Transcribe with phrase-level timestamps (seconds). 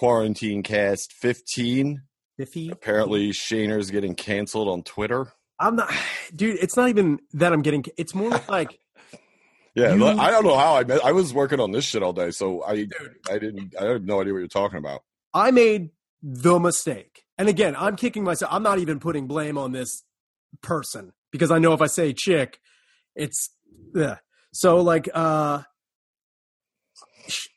[0.00, 2.00] Quarantine Cast 15.
[2.40, 2.72] Iffy.
[2.72, 5.30] Apparently, Shaner's getting canceled on Twitter.
[5.58, 5.92] I'm not,
[6.34, 6.56] dude.
[6.58, 7.84] It's not even that I'm getting.
[7.98, 8.78] It's more like
[9.74, 11.04] Yeah, You- I don't know how I met.
[11.04, 12.86] I was working on this shit all day, so I
[13.30, 13.74] I didn't.
[13.78, 15.02] I have no idea what you're talking about.
[15.34, 15.90] I made
[16.22, 17.24] the mistake.
[17.36, 18.50] And again, I'm kicking myself.
[18.54, 20.02] I'm not even putting blame on this
[20.62, 22.58] person because I know if I say chick,
[23.14, 23.50] it's
[23.94, 24.16] ugh.
[24.54, 25.60] so like uh
[27.28, 27.50] she,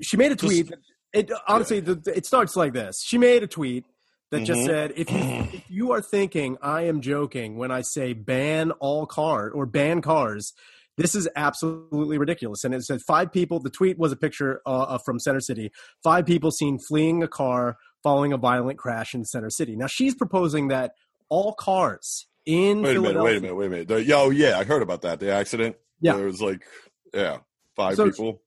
[0.00, 0.72] she made a Just- tweet.
[1.12, 3.02] It honestly, the, it starts like this.
[3.04, 3.84] She made a tweet
[4.30, 4.66] that just Mhm.
[4.66, 5.18] said, "If you
[5.52, 10.00] if you are thinking I am joking when I say ban all car or ban
[10.02, 10.52] cars."
[10.96, 12.62] This is absolutely ridiculous.
[12.62, 13.58] And it said five people.
[13.58, 15.70] The tweet was a picture uh, uh, from Center City.
[16.02, 19.76] Five people seen fleeing a car following a violent crash in Center City.
[19.76, 20.92] Now she's proposing that
[21.30, 23.22] all cars in Wait a minute.
[23.22, 23.56] Wait a minute.
[23.56, 23.88] Wait a minute.
[23.88, 25.20] The, yo, yeah, I heard about that.
[25.20, 25.76] The accident.
[26.02, 26.16] Yeah.
[26.16, 26.62] there was like,
[27.14, 27.38] yeah,
[27.76, 28.42] five So- people.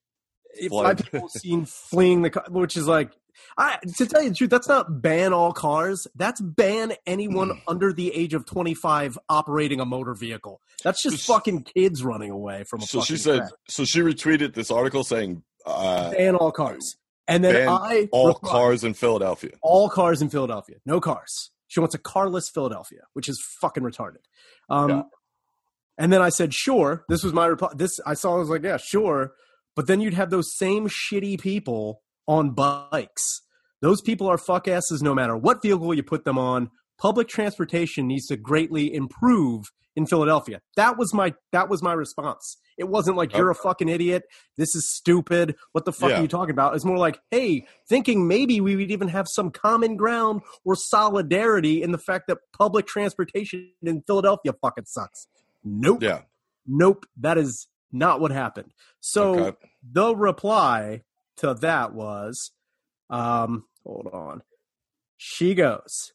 [0.68, 0.98] Flood.
[0.98, 3.10] five people seen fleeing the car, which is like,
[3.58, 6.06] I to tell you the truth, that's not ban all cars.
[6.14, 7.60] That's ban anyone Mm.
[7.68, 10.60] under the age of twenty five operating a motor vehicle.
[10.82, 13.42] That's just So- fucking kids running away from a So she said.
[13.68, 18.50] So she retweeted this article saying, uh, ban all cars, and then I "All replied,
[18.50, 21.50] cars in Philadelphia." all cars in Philadelphia, no cars.
[21.66, 24.22] She wants a carless Philadelphia, which is fucking retarded.
[24.68, 25.02] Um, Yeah.
[25.96, 27.04] And then I said, sure.
[27.08, 27.70] This was my reply.
[27.74, 28.34] This I saw.
[28.34, 29.32] I was like, yeah, sure.
[29.76, 33.42] But then you'd have those same shitty people on bikes.
[33.82, 36.70] Those people are fuck asses no matter what vehicle you put them on.
[36.98, 39.66] Public transportation needs to greatly improve
[39.96, 40.60] in Philadelphia.
[40.76, 42.56] That was my that was my response.
[42.78, 44.24] It wasn't like you're a fucking idiot.
[44.56, 45.54] This is stupid.
[45.72, 46.18] What the fuck Yeah.
[46.18, 46.74] are you talking about?
[46.74, 51.82] It's more like, hey, thinking maybe we would even have some common ground or solidarity
[51.82, 55.28] in the fact that public transportation in Philadelphia fucking sucks.
[55.62, 56.02] Nope.
[56.02, 56.22] Yeah.
[56.66, 57.06] Nope.
[57.16, 58.72] That is not what happened.
[59.00, 59.56] So Okay.
[59.92, 61.02] The reply
[61.38, 62.52] to that was,
[63.10, 64.42] um, hold on.
[65.16, 66.12] She goes,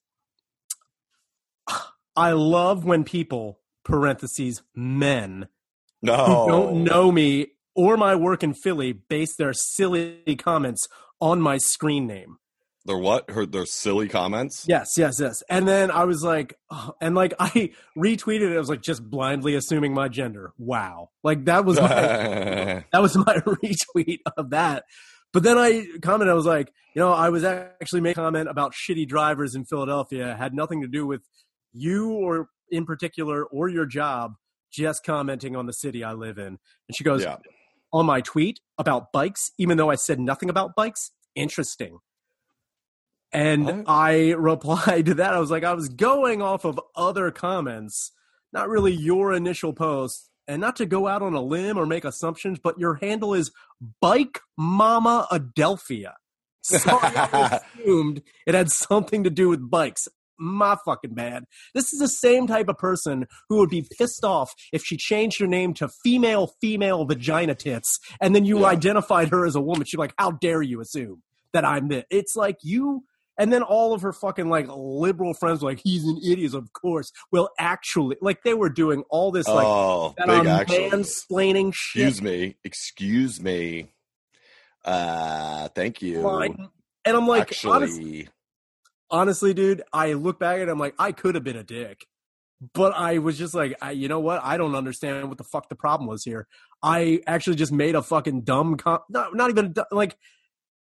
[2.15, 5.47] I love when people, parentheses, men,
[6.01, 6.15] No.
[6.25, 10.87] who don't know me or my work in Philly base their silly comments
[11.21, 12.37] on my screen name.
[12.85, 13.29] They're what?
[13.29, 14.65] Her their silly comments.
[14.67, 15.43] Yes, yes, yes.
[15.49, 18.55] And then I was like, oh, and like I retweeted it.
[18.55, 20.53] I was like, just blindly assuming my gender.
[20.57, 21.89] Wow, like that was my
[22.91, 24.85] that was my retweet of that.
[25.31, 28.49] But then I commented, I was like, you know, I was actually making a comment
[28.49, 30.31] about shitty drivers in Philadelphia.
[30.31, 31.21] It had nothing to do with
[31.71, 34.33] you or in particular or your job.
[34.71, 36.45] Just commenting on the city I live in.
[36.47, 37.37] And she goes, yeah.
[37.91, 41.11] on my tweet about bikes, even though I said nothing about bikes.
[41.35, 41.99] Interesting.
[43.31, 43.83] And What?
[43.87, 45.33] I replied to that.
[45.33, 48.11] I was like, I was going off of other comments,
[48.53, 50.29] not really your initial post.
[50.47, 53.51] And not to go out on a limb or make assumptions, but your handle is
[54.01, 56.13] Bike Mama Adelphia.
[56.63, 60.07] So I assumed it had something to do with bikes.
[60.39, 61.43] My fucking bad.
[61.75, 65.39] This is the same type of person who would be pissed off if she changed
[65.39, 68.67] her name to female female vagina tits and then you Yeah.
[68.67, 69.85] identified her as a woman.
[69.85, 71.21] She'd be like, How dare you assume
[71.53, 72.05] that I'm this?
[72.09, 73.03] It's like you
[73.39, 76.71] and then all of her fucking like liberal friends were like, He's an idiot, of
[76.73, 77.11] course.
[77.31, 80.89] Well, actually like they were doing all this like oh, that big actually.
[80.91, 82.07] mansplaining shit.
[82.07, 82.55] Excuse me.
[82.63, 83.87] Excuse me.
[84.83, 86.19] Uh, thank you.
[86.19, 86.69] line.
[87.05, 88.29] And I'm like, Actually, honestly,
[89.09, 92.05] honestly, dude, I look back at it, I'm like, I could have been a dick.
[92.73, 94.41] But I was just like, I, you know what?
[94.43, 96.45] I don't understand what the fuck the problem was here.
[96.83, 100.17] I actually just made a fucking dumb, com- not, not even like,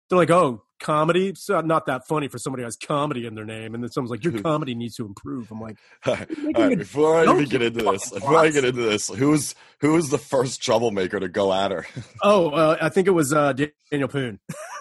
[0.08, 1.28] they're like, oh, comedy?
[1.28, 3.74] It's not, that funny for somebody who has comedy in their name.
[3.74, 5.50] And then someone's like, your comedy needs to improve.
[5.50, 9.08] I'm like, all right, before I even get into this, before I get into this,
[9.08, 11.86] who's who was the first troublemaker to go at her?
[12.22, 13.52] oh, uh, I think it was uh,
[13.90, 14.38] Daniel Poon.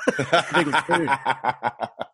[0.07, 1.09] I think it was Poon.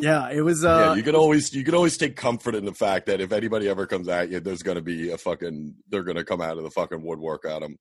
[0.00, 0.64] Yeah, it was.
[0.64, 3.32] Uh, yeah, you can always you can always take comfort in the fact that if
[3.32, 6.64] anybody ever comes at you, there's gonna be a fucking they're gonna come out of
[6.64, 7.76] the fucking woodwork at them.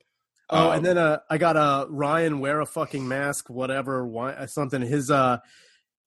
[0.50, 4.06] Oh, Um, and then uh, I got a uh, Ryan wear a fucking mask, whatever,
[4.08, 4.82] why, uh, something.
[4.82, 5.38] His uh,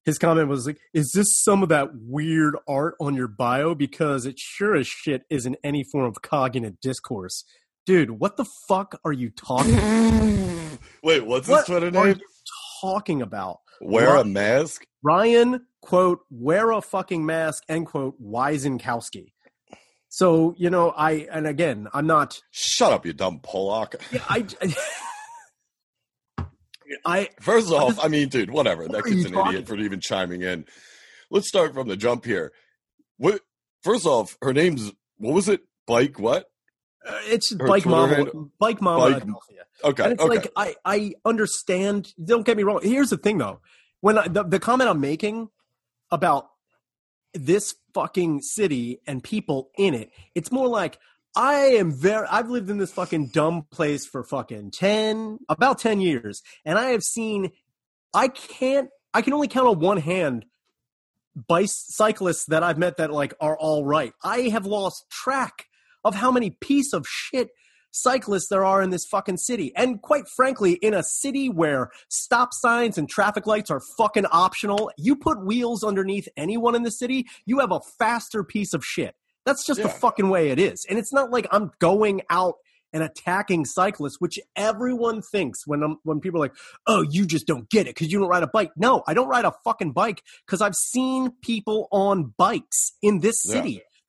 [0.05, 3.75] his comment was like, "Is this some of that weird art on your bio?
[3.75, 7.45] Because it sure as shit isn't any form of cognitive discourse."
[7.87, 9.77] Dude, what the fuck are you talking?
[11.03, 12.17] Wait, what's what his Twitter are name?
[12.19, 12.27] you
[12.81, 13.61] talking about?
[13.81, 14.87] Wear a mask.
[15.03, 19.33] Ryan quote wear a fucking mask end quote Wisenkowski.
[20.15, 22.43] So you know, I and again, I'm not.
[22.51, 23.95] Shut up, you dumb Pollock.
[24.13, 24.47] Yeah, I.
[27.07, 28.83] I First off, I mean, dude, whatever.
[28.83, 30.67] What That kid's an idiot for even chiming in.
[31.31, 32.53] Let's start from the jump here.
[33.17, 33.41] What?
[33.83, 35.63] First off, her name's what was it?
[35.87, 36.51] Bike what?
[37.09, 38.27] Uh, it's Her bike mama,
[38.61, 39.19] bike mama.
[39.19, 39.23] Bike-.
[39.83, 40.37] Okay, And it's okay.
[40.37, 42.13] like I I understand.
[42.23, 42.81] Don't get me wrong.
[42.83, 43.61] Here's the thing though.
[44.01, 45.49] when I, the, the comment I'm making
[46.11, 46.51] about
[47.35, 50.99] this fucking city and people in it, it's more like
[51.35, 52.27] I am very.
[52.31, 56.91] I've lived in this fucking dumb place for fucking ten, about ten years, and I
[56.91, 57.53] have seen.
[58.15, 58.91] I can't.
[59.15, 60.45] I can only count on one hand
[61.35, 64.13] bicyclists that I've met that like are all right.
[64.23, 65.67] I have lost track
[66.05, 67.51] of how many piece of shit
[67.93, 69.73] cyclists there are in this fucking city.
[69.77, 74.91] And quite frankly, in a city where stop signs and traffic lights are fucking optional,
[74.99, 79.15] you put wheels underneath anyone in the city, you have a faster piece of shit.
[79.47, 79.87] That's just Yeah.
[79.87, 80.85] the fucking way it is.
[80.89, 82.55] And it's not like I'm going out
[82.95, 86.55] and attacking cyclists, which everyone thinks when I'm, when people are like,
[86.87, 89.29] "Oh, you just don't get it because you don't ride a bike." No, I don't
[89.29, 93.63] ride a fucking bike because I've seen people on bikes in this Yeah.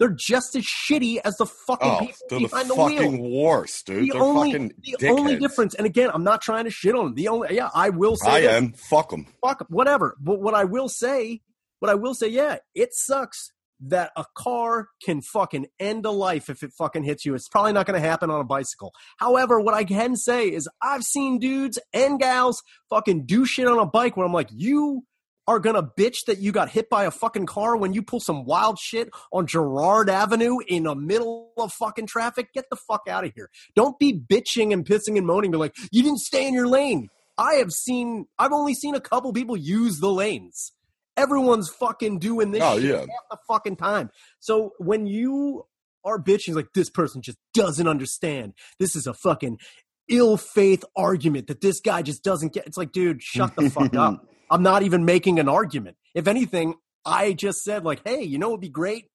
[0.04, 3.32] They're just as shitty as the fucking Oh, people they're the behind the, wheel fucking
[3.34, 4.04] worst, dude.
[4.10, 5.10] the they're only fucking the dickheads.
[5.20, 7.14] only difference, and again, I'm not trying to shit on them.
[7.16, 8.74] The only yeah, I will say I this, am.
[8.74, 9.28] Fuck them.
[9.42, 9.68] fuck them.
[9.70, 10.18] whatever.
[10.20, 11.42] But what I will say,
[11.80, 13.52] what I will say, yeah, it sucks
[13.86, 17.34] that a car can fucking end a life if it fucking hits you.
[17.36, 18.94] It's probably not going to happen on a bicycle.
[19.18, 23.80] However, what I can say is I've seen dudes and gals fucking do shit on
[23.80, 25.04] a bike where I'm like, you
[25.48, 28.46] are gonna bitch that you got hit by a fucking car when you pull some
[28.46, 32.54] wild shit on Girard Avenue in the middle of fucking traffic.
[32.54, 33.50] Get the fuck out of here.
[33.76, 35.52] Don't be bitching and pissing and moaning.
[35.52, 37.10] Be like, you didn't stay in your lane.
[37.38, 40.72] I have seen, I've only seen a couple people use the lanes.
[41.18, 42.98] Everyone's fucking doing this Oh, shit yeah.
[43.00, 44.10] half the fucking time.
[44.40, 45.66] So when you
[46.06, 48.54] are bitching, like, this person just doesn't understand.
[48.80, 49.58] This is a fucking
[50.10, 52.66] ill faith argument that this guy just doesn't get.
[52.68, 54.26] It's like, dude, shut the fuck up.
[54.50, 55.98] I'm not even making an argument.
[56.14, 56.76] If anything,
[57.06, 59.06] I just said, like, hey, you know what would be great?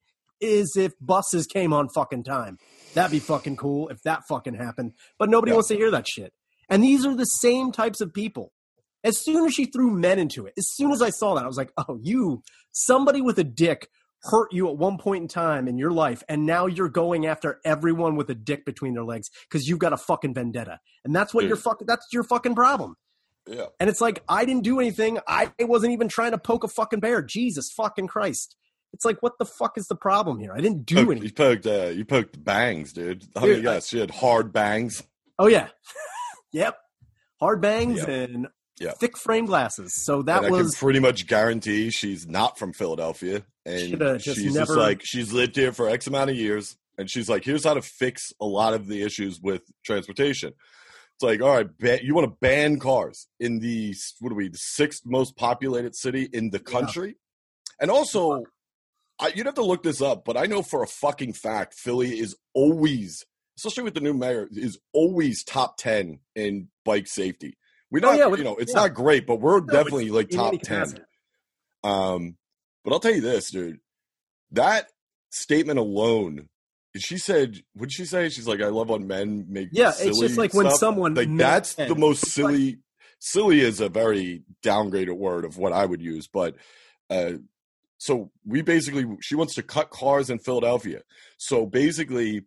[0.40, 2.58] Is if buses came on fucking time.
[2.94, 4.92] That'd be fucking cool if that fucking happened.
[5.18, 5.56] But nobody Yeah.
[5.56, 6.32] wants to hear that shit.
[6.68, 8.52] And these are the same types of people.
[9.04, 11.46] As soon as she threw men into it, as soon as I saw that, I
[11.46, 12.42] was like, oh, you,
[12.72, 13.88] somebody with a dick
[14.22, 17.60] hurt you at one point in time in your life, and now you're going after
[17.64, 20.80] everyone with a dick between their legs because you've got a fucking vendetta.
[21.04, 21.50] And that's what Dude.
[21.50, 22.96] your fucking, that's your fucking problem.
[23.48, 23.66] Yeah.
[23.80, 25.18] And it's like, I didn't do anything.
[25.26, 27.22] I wasn't even trying to poke a fucking bear.
[27.22, 28.54] Jesus fucking Christ.
[28.92, 30.52] It's like, what the fuck is the problem here?
[30.54, 31.22] I didn't do anything.
[31.24, 31.66] you poked.
[31.66, 33.24] Uh, you poked bangs, dude.
[33.36, 35.02] I Dude, mean, yes, she had hard bangs.
[35.38, 35.68] Oh, yeah.
[36.52, 36.76] yep.
[37.40, 38.08] Hard bangs Yep.
[38.08, 38.46] and
[38.80, 38.98] Yep.
[38.98, 39.92] thick frame glasses.
[40.04, 40.70] So that and I was.
[40.74, 45.56] can pretty much guarantee she's not from Philadelphia, and she's never- just like she's lived
[45.56, 48.74] here for X amount of years, and she's like, here's how to fix a lot
[48.74, 50.52] of the issues with transportation.
[51.18, 54.48] It's like, all right, ba- you want to ban cars in the what are we,
[54.48, 56.70] the sixth most populated city in the Yeah.
[56.78, 57.16] country,
[57.80, 58.44] and also,
[59.18, 62.20] I, you'd have to look this up, but I know for a fucking fact Philly
[62.20, 63.26] is always,
[63.56, 67.56] especially with the new mayor, is always top ten in bike safety.
[67.90, 68.82] We Oh, not, yeah, you know, it's yeah.
[68.82, 71.00] not great, but we're it's definitely like top ten.
[71.82, 72.36] Um,
[72.84, 73.80] but I'll tell you this, dude.
[74.52, 74.86] That
[75.30, 76.48] statement alone,
[76.96, 78.28] she said, what'd she say?
[78.28, 81.14] She's like, I love when men make Yeah, silly it's just like when someone.
[81.14, 81.88] like that's men.
[81.88, 82.78] the most It's like- silly.
[83.20, 86.54] silly is a very downgraded word of what I would use, but
[87.10, 87.32] uh,
[87.98, 91.02] so we basically she wants to cut cars in Philadelphia.
[91.36, 92.42] So basically,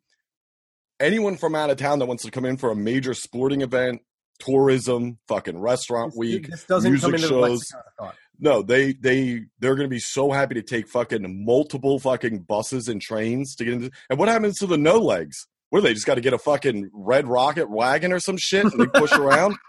[1.00, 4.02] anyone from out of town that wants to come in for a major sporting event,
[4.40, 8.16] tourism, fucking restaurant This- week, This doesn't music come into shows, lexicon of thought.
[8.42, 13.02] No, they they they're gonna be so happy to take fucking multiple fucking buses and
[13.02, 13.92] trains to get into.
[14.10, 15.48] And what happens to the no legs?
[15.70, 18.66] What do they just got to get a fucking red rocket wagon or some shit
[18.66, 19.56] and they push around?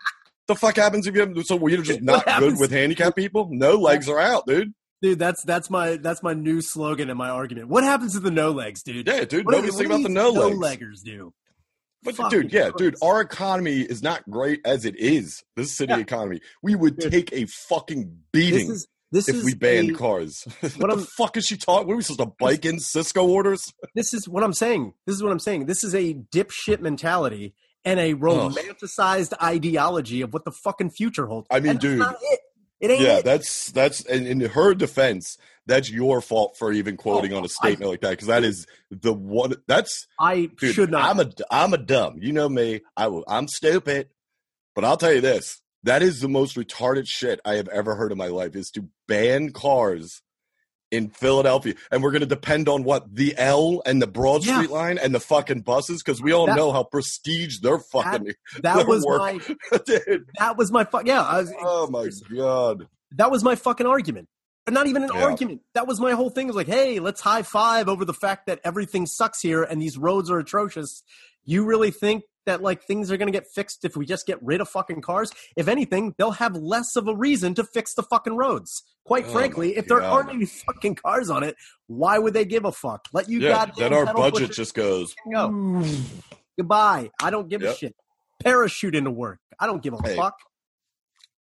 [0.48, 3.48] The fuck happens if you so we're just not good with handicapped people?
[3.52, 4.74] No legs are out, dude.
[5.00, 7.68] Dude, that's that's my that's my new slogan and my argument.
[7.68, 9.06] What happens to the no legs, dude?
[9.06, 9.46] Yeah, dude.
[9.46, 10.58] What Nobody's thinking about the no legs.
[10.58, 11.32] No leggers do?
[12.04, 15.42] But dude, yeah, dude, our economy is not great as it is.
[15.56, 15.98] This city Yeah.
[16.00, 17.12] economy, we would Dude.
[17.12, 18.00] take a fucking
[18.32, 20.42] This beating is this if we banned a- cars.
[20.60, 21.92] what the I'm- fuck is she talking?
[21.92, 23.72] Are we supposed to bike in Cisco orders?
[23.94, 24.94] this is what I'm saying.
[25.06, 25.66] This is what I'm saying.
[25.66, 27.54] This is a dipshit mentality
[27.84, 31.46] and a romanticized ideology of what the fucking future holds.
[31.50, 31.98] I mean, And that's dude.
[31.98, 32.40] not it.
[32.80, 33.24] It ain't Yeah, it.
[33.24, 37.44] that's that's and in her defense, that's your fault for even oh, quoting Oh, on
[37.44, 39.54] a statement like that because that is the one.
[39.68, 41.08] That's I dude, should not.
[41.08, 42.18] I'm a I'm a dumb.
[42.20, 42.80] You know me.
[42.96, 43.24] I will.
[43.28, 44.08] I'm stupid.
[44.74, 48.10] But I'll tell you this: that is the most retarded shit I have ever heard
[48.12, 48.56] in my life.
[48.56, 50.22] Is to ban cars
[50.90, 54.56] in Philadelphia, and we're going to depend on what the L and the Broad Yeah.
[54.56, 58.34] Street line and the fucking buses because we all That- know how prestige they're fucking
[58.62, 59.20] that their was work.
[59.20, 60.24] my dude.
[60.38, 61.22] that was my fu- yeah.
[61.22, 62.88] I was, Oh my god.
[63.12, 64.28] that was my fucking argument.
[64.70, 65.24] Not even an Yeah.
[65.24, 65.62] argument.
[65.74, 66.46] That was my whole thing.
[66.46, 69.82] It was like, hey, let's high five over the fact that everything sucks here and
[69.82, 71.02] these roads are atrocious.
[71.44, 74.40] You really think that like things are going to get fixed if we just get
[74.42, 75.32] rid of fucking cars.
[75.56, 78.82] If anything, they'll have less of a reason to fix the fucking roads.
[79.04, 81.56] Quite Oh frankly, if there aren't any fucking cars on it,
[81.88, 83.06] why would they give a fuck?
[83.12, 85.14] Let you Yeah, then our budget just goes.
[85.32, 85.84] go.
[86.58, 87.10] Goodbye.
[87.20, 87.96] I don't give a shit.
[88.40, 89.40] Parachute into work.
[89.58, 90.34] I don't give a Hey, fuck.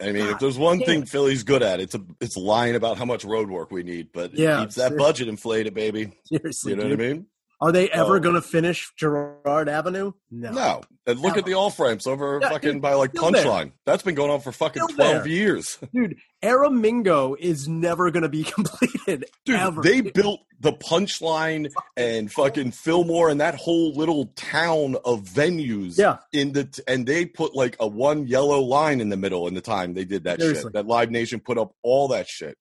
[0.02, 1.06] I mean, if there's one thing.
[1.06, 4.32] Philly's good at, it's a, it's lying about how much road work we need, but
[4.34, 6.12] it Yeah, keeps that budget inflated, baby.
[6.26, 7.00] Seriously, You know dude.
[7.00, 7.26] what I mean?
[7.62, 8.20] Are they ever Oh.
[8.22, 10.14] going to finish Girard Avenue?
[10.32, 10.52] No.
[10.52, 10.82] No.
[11.06, 11.40] And look Ever.
[11.40, 13.44] at the all frames over Yeah, fucking dude, by like still there.
[13.44, 13.72] Punchline.
[13.86, 15.28] That's been going on for fucking Still 12 there.
[15.28, 15.78] years.
[15.94, 19.26] Dude, Aramingo is never going to be completed.
[19.46, 19.82] Dude, ever.
[19.82, 26.18] they built the Punchline and fucking Fillmore and that whole little town of venues Yeah.
[26.32, 29.54] in the t- and they put like a one yellow line in the middle in
[29.54, 30.64] the time they did that Seriously.
[30.64, 30.74] shit.
[30.74, 32.58] That Live Nation put up all that shit.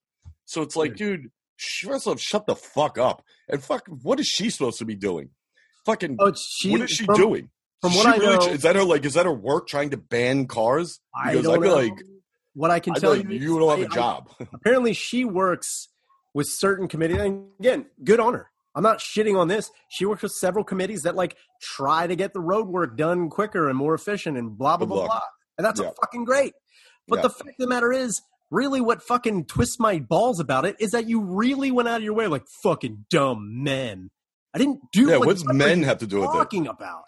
[0.47, 1.26] So it's like, dude, sh-
[1.59, 3.23] first off, shut the fuck up.
[3.49, 5.31] And fuck, what is she supposed to be doing?
[5.87, 7.50] Fucking, Oh, she, what is she from, doing?
[7.81, 9.05] from She what I really know- is that her like?
[9.05, 11.00] Is that her work trying to ban cars?
[11.15, 11.83] I Because don't I feel know.
[11.83, 12.03] like
[12.55, 14.31] what I can I tell like you, you don't have I- a job.
[14.53, 15.88] apparently, she works
[16.35, 17.19] with certain committees.
[17.19, 18.50] And again, good on her.
[18.75, 19.71] I'm not shitting on this.
[19.88, 23.69] She works with several committees that like try to get the road work done quicker
[23.69, 25.09] and more efficient and blah blah Good blah luck.
[25.11, 25.21] blah.
[25.57, 25.91] And that's Yeah.
[26.00, 26.53] fucking great.
[27.09, 27.23] But Yeah.
[27.23, 30.90] the fact of the matter is, really, what fucking twists my balls about it is
[30.93, 34.11] that you really went out of your way, like fucking dumb men.
[34.55, 35.09] I didn't do.
[35.11, 36.33] yeah, like, what's what are men have to do with it?
[36.33, 37.02] talking about?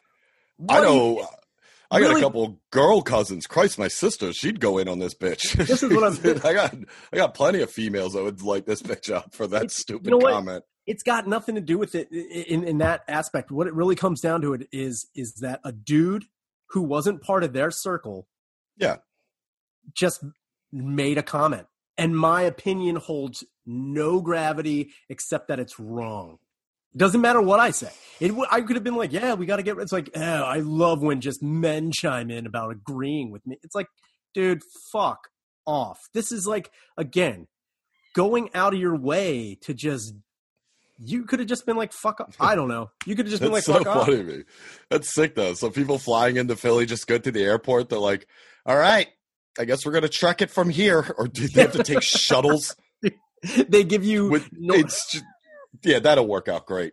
[0.69, 1.29] I What you- know.
[1.93, 3.47] I got Really- a couple girl cousins.
[3.49, 5.57] Christ, my sister, she'd go in on this bitch.
[5.67, 6.75] This is what I'm- Dude, I got,
[7.13, 10.05] I got plenty of females that would like this bitch out for that It's- stupid
[10.07, 10.33] you know what?
[10.35, 10.65] comment.
[10.87, 13.51] it's got nothing to do with it in, in that aspect.
[13.51, 16.27] What it really comes down to it is is that a dude
[16.69, 18.29] who wasn't part of their circle,
[18.77, 18.99] Yeah.
[19.97, 20.23] just
[20.73, 21.67] made a comment,
[21.99, 26.39] and my opinion holds no gravity except that it's wrong.
[26.97, 27.91] Doesn't matter what I say.
[28.19, 29.79] It I could have been like, yeah, we got to get.
[29.79, 33.59] It's like, oh, I love when just men chime in about agreeing with me.
[33.63, 33.87] It's like,
[34.35, 34.63] dude,
[34.93, 35.29] fuck
[35.67, 36.01] off.
[36.15, 37.47] This is like again
[38.15, 40.15] going out of your way to just.
[41.03, 42.37] You could have just been like, fuck off.
[42.41, 42.91] I don't know.
[43.07, 44.07] You could have just been like, so fuck off.
[44.07, 44.43] funny to me.
[44.91, 45.55] That's sick though.
[45.55, 47.89] So people flying into Philly just go to the airport.
[47.89, 48.27] They're like,
[48.67, 49.07] "All right,
[49.59, 52.75] I guess we're gonna truck it from here." Or do they have to take shuttles?
[53.69, 55.25] they give you With no- it's just,
[55.83, 56.93] yeah, that'll work out great.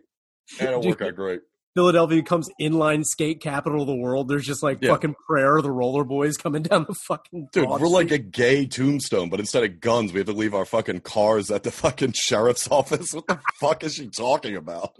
[0.58, 1.40] That'll work out great.
[1.74, 4.26] Philadelphia becomes inline skate capital of the world.
[4.28, 4.90] There's just like Yeah.
[4.90, 9.28] fucking prayer the roller boys coming down the fucking Dude, we're like a gay tombstone,
[9.28, 12.66] but instead of guns, we have to leave our fucking cars at the fucking sheriff's
[12.70, 13.12] office.
[13.12, 14.96] What the fuck is she talking about?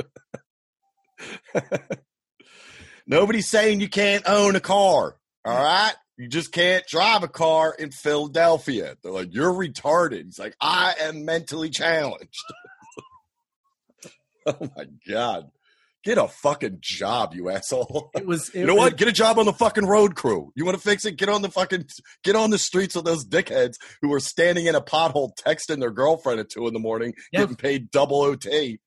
[3.07, 5.17] Nobody's saying you can't own a car.
[5.45, 5.95] All right.
[6.19, 8.97] You just can't drive a car in Philadelphia.
[9.03, 10.25] They're like, you're retarded.
[10.25, 12.43] He's like, I am mentally challenged.
[14.47, 15.51] oh my God.
[16.05, 18.11] Get a fucking job, you asshole.
[18.15, 18.49] It was.
[18.55, 18.97] It, You know what?
[18.97, 20.53] Get a job on the fucking road crew.
[20.55, 21.17] You want to fix it?
[21.17, 21.87] Get on the fucking
[22.25, 25.91] get on the streets with those dickheads who are standing in a pothole texting their
[25.91, 27.41] girlfriend at two in the morning, Yeah.
[27.41, 28.79] getting paid double OT.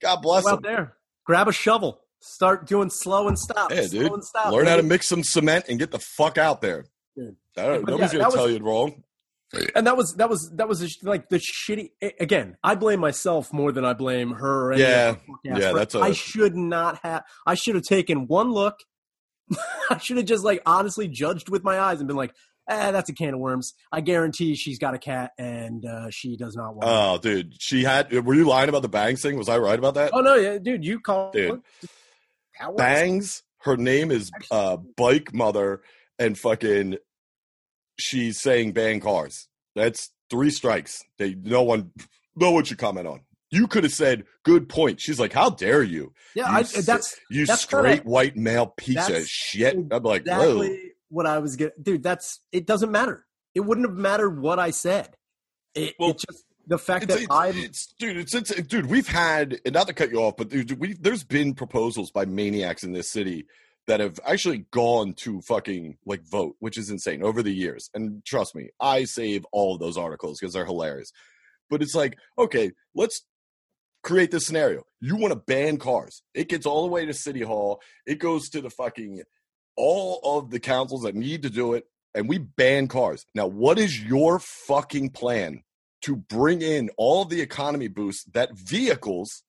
[0.00, 0.56] God bless Go them.
[0.58, 3.70] out there, grab a shovel, start doing slow and stop.
[3.72, 4.12] Yeah, dude.
[4.12, 4.52] and stop.
[4.52, 6.84] Learn how to mix some cement and get the fuck out there.
[7.16, 7.36] Dude.
[7.56, 9.02] Nobody's yeah, gonna tell was- you wrong.
[9.74, 11.90] And that was that was that was like the shitty.
[12.20, 14.68] Again, I blame myself more than I blame her.
[14.68, 15.16] Or any Yeah.
[15.42, 17.24] Yeah, that's a- I should not have.
[17.44, 18.76] I should have taken one look.
[19.90, 22.32] I should have just like honestly judged with my eyes and been like,
[22.68, 26.36] "Eh, that's a can of worms." I guarantee she's got a cat and uh, she
[26.36, 26.84] does not want.
[26.84, 26.88] it.
[26.88, 28.12] Oh, dude, she had.
[28.24, 29.36] Were you lying about the bangs thing?
[29.36, 30.12] Was I right about that?
[30.14, 31.60] oh no, yeah, dude, you call Dude.
[32.60, 32.72] How.
[32.72, 33.42] Bangs.
[33.62, 35.82] Her name is uh, Bike Mother,
[36.18, 36.96] and fucking,
[37.98, 39.48] she's saying ban cars.
[39.74, 41.02] That's three strikes.
[41.18, 41.92] They no one,
[42.36, 43.20] no one should comment on.
[43.50, 46.12] You could have said, "Good point." She's like, "How dare you?
[46.34, 50.02] Yeah, You I, s- that's You That's straight kinda- white male piece of shit." I'm
[50.02, 51.82] like, "Whoa." exactly what I was getting.
[51.82, 52.66] Dude, that's it.
[52.66, 53.26] Doesn't matter.
[53.54, 55.10] It wouldn't have mattered what I said.
[55.74, 57.56] It, Well, it's just the fact It's, that it's, I'm.
[57.56, 58.86] it's dude, it's, it's dude.
[58.86, 62.24] We've had, and not to cut you off, but dude, we there's been proposals by
[62.24, 63.46] maniacs in this city
[63.88, 67.90] that have actually gone to fucking like vote, which is insane over the years.
[67.92, 71.10] And trust me, I save all of those articles because they're hilarious.
[71.68, 73.22] But it's like, okay, let's
[74.04, 74.84] create this scenario.
[75.00, 76.22] You want to ban cars.
[76.34, 77.80] It gets all the way to City Hall.
[78.06, 79.22] It goes to the fucking
[79.76, 83.26] all of the councils that need to do it, and we ban cars.
[83.34, 85.64] Now, what is your fucking plan
[86.02, 89.42] to bring in all the economy boosts that vehicles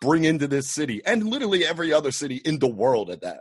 [0.00, 3.40] bring into this city and literally every other city in the world at that?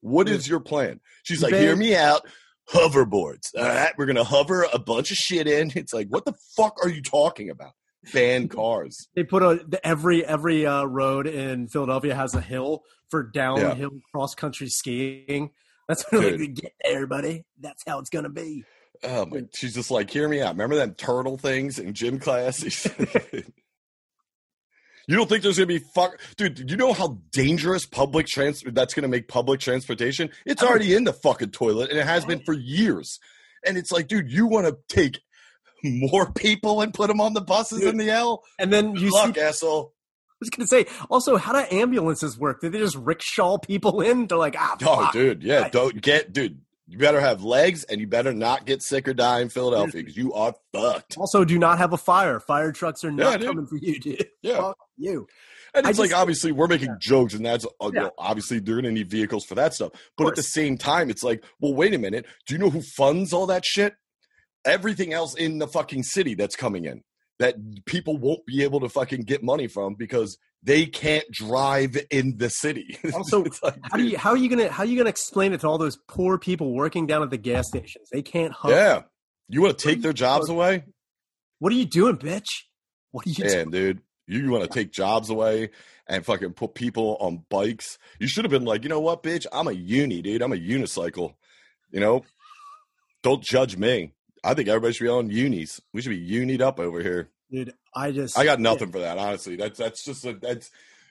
[0.00, 1.00] What is your plan?
[1.24, 2.22] She's like, hear me out.
[2.72, 3.54] Hoverboards.
[3.56, 5.72] All right, we're gonna hover a bunch of shit in.
[5.74, 7.72] It's like, what the fuck are you talking about?
[8.12, 9.08] Ban cars.
[9.14, 14.34] They put a every every uh, road in Philadelphia has a hill for downhill cross
[14.34, 15.50] country skiing.
[15.88, 17.44] That's what like, get there, buddy.
[17.58, 18.64] That's how it's gonna be.
[19.04, 20.54] Oh my, she's just like, hear me out.
[20.54, 22.64] Remember them turtle things in gym class?
[25.08, 26.70] you don't think there's gonna be fuck, dude?
[26.70, 30.30] You know how dangerous public trans that's gonna make public transportation?
[30.44, 33.18] It's already in the fucking toilet, and it has been for years.
[33.64, 35.20] And it's like, dude, you want to take
[35.82, 38.44] more people and put them on the buses in the L?
[38.58, 39.32] And then you Good see,
[40.40, 42.60] I was gonna say, also, how do ambulances work?
[42.60, 44.26] Did they just rickshaw people in?
[44.28, 46.60] They're like, ah, Oh, dude, yeah, don't get, dude.
[46.90, 50.16] You better have legs, and you better not get sick or die in Philadelphia because
[50.16, 51.18] you are fucked.
[51.18, 52.40] Also, do not have a fire.
[52.40, 54.26] Fire trucks are not Yeah, coming for you, dude.
[54.42, 54.56] Yeah.
[54.56, 55.26] Fuck you.
[55.74, 58.08] And I it's like just- obviously we're making jokes, and that's uh, Yeah.
[58.16, 59.92] obviously they're gonna need vehicles for that stuff.
[60.16, 62.24] But at the same time, it's like, well, wait a minute.
[62.46, 63.94] Do you know who funds all that shit?
[64.64, 67.02] Everything else in the fucking city that's coming in
[67.38, 72.36] that people won't be able to fucking get money from because they can't drive in
[72.38, 72.98] the city.
[73.14, 75.68] Also, like, How you how are you gonna how are you gonna explain it to
[75.68, 78.08] all those poor people working down at the gas stations?
[78.12, 78.76] They can't hustle.
[78.76, 79.02] yeah,
[79.48, 80.84] you want to take their jobs away?
[81.60, 82.46] What are you doing, bitch?
[83.10, 83.70] What are you doing?
[83.70, 85.70] Dude, you want to take jobs away
[86.06, 87.98] and fucking put people on bikes?
[88.18, 89.46] You should have been like, you know what, bitch?
[89.52, 90.42] I'm a uni, dude.
[90.42, 91.34] I'm a unicycle.
[91.90, 92.22] You know,
[93.22, 94.12] don't judge me.
[94.44, 95.80] I think everybody should be on unis.
[95.92, 97.30] We should be unied up over here.
[97.50, 99.56] Dude, I just I got nothing for that, honestly.
[99.56, 100.70] That's that's just a, that's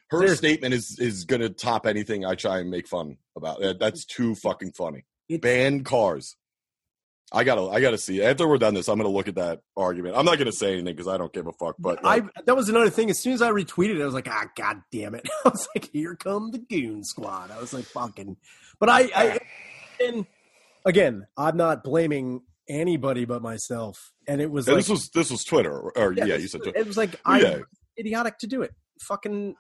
[0.10, 3.60] her statement is is gonna top anything I try and make fun about.
[3.60, 5.06] That- That's too fucking funny.
[5.42, 6.36] Ban cars.
[7.34, 8.24] I gotta I gotta see.
[8.24, 10.16] After we're done this, I'm gonna look at that argument.
[10.16, 11.76] I'm not gonna say anything because I don't give a fuck.
[11.78, 13.10] But like, I that was another thing.
[13.10, 15.28] As soon as I retweeted it, I was like, ah, god damn it!
[15.46, 17.52] I was like, here come the goon squad.
[17.52, 18.38] I was like, fucking.
[18.80, 19.40] But I, I,
[20.06, 20.26] and
[20.86, 24.12] again, I'm not blaming anybody but myself.
[24.28, 26.64] And it was Yeah, like, this was this was Twitter, or yeah, this- you said
[26.64, 26.80] Twitter.
[26.80, 27.60] it was like Well, I yeah.
[28.00, 28.72] idiotic to do it.
[29.02, 29.56] Fucking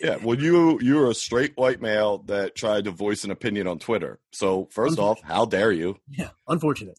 [0.00, 3.66] Yeah, well, you you were a straight white male that tried to voice an opinion
[3.66, 4.20] on Twitter.
[4.32, 5.96] So first off, how dare you?
[6.10, 6.98] yeah, unfortunate.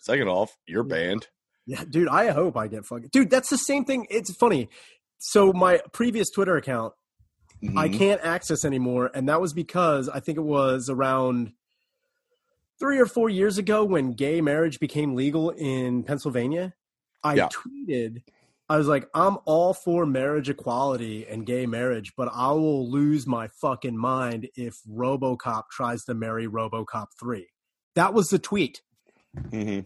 [0.00, 1.28] Second off, you're banned.
[1.66, 3.10] Yeah, dude, I hope I get fucking.
[3.12, 4.06] Dude, that's the same thing.
[4.10, 4.68] It's funny.
[5.18, 6.94] So my previous Twitter account,
[7.76, 7.98] I Mhm.
[7.98, 11.52] can't access anymore, and that was because I think it was around
[12.80, 16.74] three or four years ago when gay marriage became legal in Pennsylvania.
[17.22, 17.48] I Yeah.
[17.48, 18.22] tweeted,
[18.68, 23.26] I was like, I'm all for marriage equality and gay marriage, but I will lose
[23.26, 27.48] my fucking mind if RoboCop tries to marry RoboCop three.
[27.94, 28.80] That was the tweet.
[29.36, 29.84] Mhm.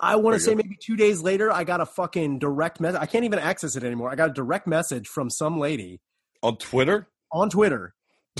[0.00, 3.00] I want to say maybe two days later, I got a fucking direct message.
[3.00, 4.10] I can't even access it anymore.
[4.10, 6.00] I got a direct message from some lady
[6.42, 7.08] on Twitter.
[7.32, 7.94] on Twitter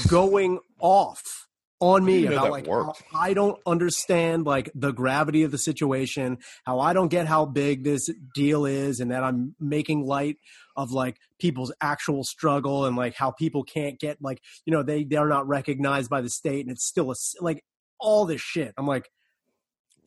[0.08, 1.47] going off
[1.80, 6.38] on me know about like how I don't understand like the gravity of the situation,
[6.64, 10.36] how I don't get how big this deal is, and that I'm making light
[10.76, 15.04] of like people's actual struggle and like how people can't get like you know they
[15.04, 17.62] they're not recognized by the state and it's still a like
[18.00, 18.74] all this shit.
[18.76, 19.08] I'm like,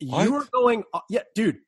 [0.00, 0.24] What?
[0.28, 1.58] you're going, uh, yeah, dude,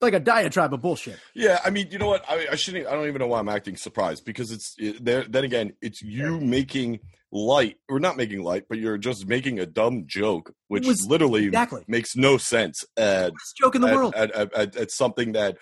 [0.00, 1.18] like a diatribe of bullshit.
[1.34, 2.24] Yeah, I mean, you know what?
[2.28, 2.86] I, I shouldn't.
[2.86, 5.24] I don't even know why I'm acting surprised because it's it, there.
[5.24, 7.00] Then again, it's you making
[7.32, 11.46] light or not making light, but you're just making a dumb joke, which was- literally
[11.46, 12.84] Exactly, makes no sense.
[12.96, 14.14] At, joke in the at, world.
[14.14, 15.58] At, at, at, at something that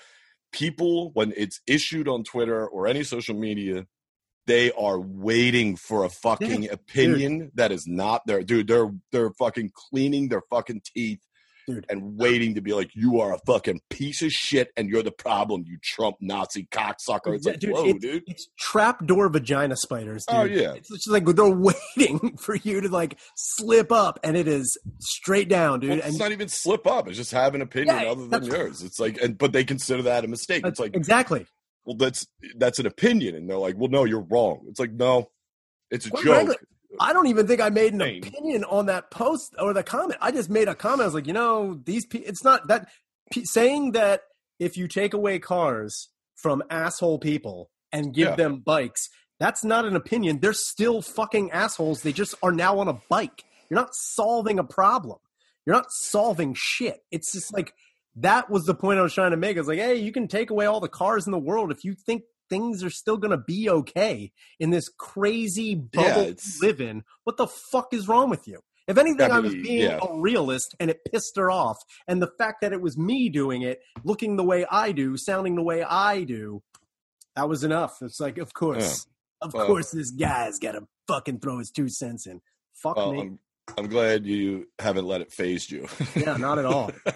[0.53, 3.87] people, when it's issued on Twitter or any social media,
[4.46, 8.68] they are waiting for a fucking opinion that is not there, dude.
[8.68, 11.20] They're they're fucking cleaning their fucking teeth.
[11.66, 11.85] Dude.
[11.88, 15.11] And waiting to be like, you are a fucking piece of shit, and you're the
[15.11, 17.35] problem, you Trump Nazi cocksucker.
[17.35, 18.22] It's like, Dude, whoa, it's- dude.
[18.26, 20.24] It's trapdoor vagina spiders.
[20.29, 20.59] Oh, dude.
[20.59, 20.72] Oh, yeah.
[20.74, 21.48] It's just like they're
[21.96, 25.90] waiting for you to like slip up, and it is straight down, dude.
[25.90, 27.09] Well, and it's not even slip up.
[27.09, 28.83] It's just have an opinion Yeah, other than yours.
[28.83, 30.64] It's like, and but they consider that a mistake.
[30.64, 31.46] It's like, exactly.
[31.85, 32.26] well, that's
[32.57, 34.66] that's an opinion, and they're like, well, no, you're wrong.
[34.68, 35.31] It's like, no,
[35.90, 36.35] it's a Quite joke.
[36.46, 36.57] frankly,
[37.01, 38.23] I don't even think I made an Same.
[38.23, 40.19] opinion on that post or the comment.
[40.21, 41.03] I just made a comment.
[41.03, 42.07] I was like, you know, these.
[42.07, 42.89] Pe- it's not that
[43.33, 44.23] pe- saying that
[44.59, 48.37] if you take away cars from asshole people and give Yeah.
[48.37, 49.09] them bikes,
[49.41, 50.39] that's not an opinion.
[50.41, 52.03] They're still fucking assholes.
[52.03, 53.45] They just are now on a bike.
[53.69, 55.19] You're not solving a problem.
[55.67, 57.01] You're not solving shit.
[57.11, 57.73] It's just like
[58.17, 59.57] that was the point I was trying to make.
[59.57, 61.85] I was like, hey, you can take away all the cars in the world if
[61.85, 66.67] you think things are still going to be okay in this crazy bubble Yeah, we
[66.67, 67.05] live in.
[67.25, 68.61] What the fuck is wrong with you?
[68.89, 69.99] If anything, I was being yeah.
[70.01, 71.79] a realist and it pissed her off.
[72.07, 75.57] And the fact that it was me doing it, looking the way I do, sounding
[75.57, 76.63] the way I do,
[77.35, 77.99] that was enough.
[78.01, 79.07] It's like, of course,
[79.43, 82.41] of Well- course, this guy's got to fucking throw his two cents in.
[82.75, 83.21] Fuck Well, me.
[83.23, 83.39] I'm,
[83.77, 85.89] I'm glad you haven't let it phase you.
[86.15, 86.93] yeah, not at all.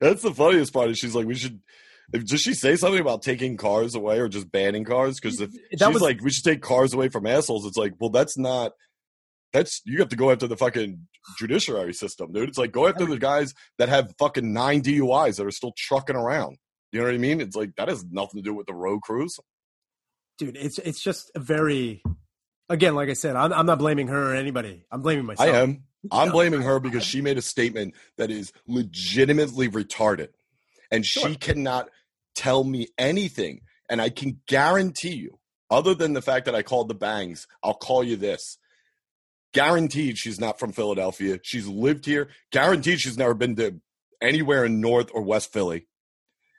[0.00, 0.90] That's the funniest part.
[0.90, 1.60] Is she's like, we should.
[2.12, 5.18] Does she say something about taking cars away or just banning cars?
[5.18, 7.94] Because if That she's was- like, we should take cars away from assholes, it's like,
[7.98, 8.72] well, that's not
[9.52, 11.06] That's you have to go after the fucking
[11.38, 12.48] judiciary system, dude.
[12.48, 16.16] It's like go after the guys that have fucking nine DUIs that are still trucking
[16.16, 16.58] around.
[16.92, 17.40] You know what I mean?
[17.40, 19.38] It's like that has nothing to do with the road crews.
[20.38, 22.02] Dude, it's it's just a very
[22.68, 24.84] again, like I said, I'm, I'm not blaming her or anybody.
[24.90, 25.48] I'm blaming myself.
[25.48, 25.84] I am.
[26.12, 30.28] I'm blaming her because she made a statement that is legitimately retarded.
[30.90, 31.88] And she cannot
[32.36, 33.62] tell me anything.
[33.88, 35.38] And I can guarantee you,
[35.70, 38.58] other than the fact that I called the bangs, I'll call you this.
[39.52, 41.38] Guaranteed she's not from Philadelphia.
[41.42, 42.28] She's lived here.
[42.52, 43.80] Guaranteed she's never been to
[44.20, 45.86] anywhere in North or West Philly.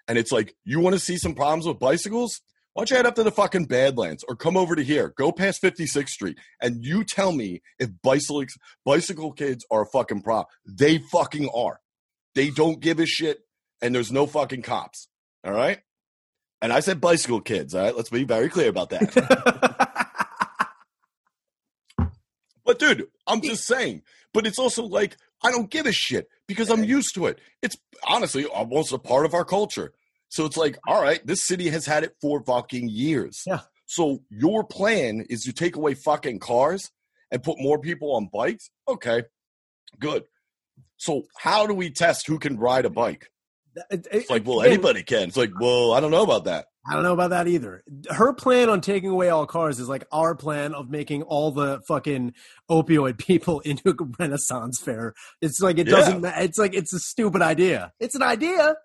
[0.07, 2.41] And it's like, you want to see some problems with bicycles?
[2.73, 5.13] Why don't you head up to the fucking Badlands or come over to here?
[5.17, 8.45] Go past 56th Street and you tell me if bicycle
[8.85, 10.45] bicycle kids are a fucking problem.
[10.65, 11.79] They fucking are.
[12.35, 13.39] They don't give a shit
[13.81, 15.07] and there's no fucking cops.
[15.47, 15.79] All right?
[16.61, 17.95] And I said bicycle kids, all right?
[17.95, 20.17] Let's be very clear about that.
[22.65, 24.01] but dude, I'm just saying.
[24.33, 27.39] But it's also like I don't give a shit because I'm used to it.
[27.61, 29.93] It's honestly uh, almost a part of our culture.
[30.29, 33.43] So it's like, all right, this city has had it for fucking years.
[33.47, 33.61] Yeah.
[33.85, 36.91] So your plan is to take away fucking cars
[37.31, 38.69] and put more people on bikes?
[38.89, 39.23] Okay.
[39.99, 40.25] Good.
[40.97, 43.31] So how do we test who can ride a bike?
[43.89, 45.27] It's like, well, anybody can.
[45.27, 46.67] It's like, well, I don't know about that.
[46.89, 47.83] I don't know about that either.
[48.09, 51.81] Her plan on taking away all cars is like our plan of making all the
[51.87, 52.33] fucking
[52.69, 55.13] opioid people into a Renaissance fair.
[55.41, 56.21] It's like it doesn't.
[56.21, 57.91] ma It's like it's a stupid idea.
[57.99, 58.75] It's an idea,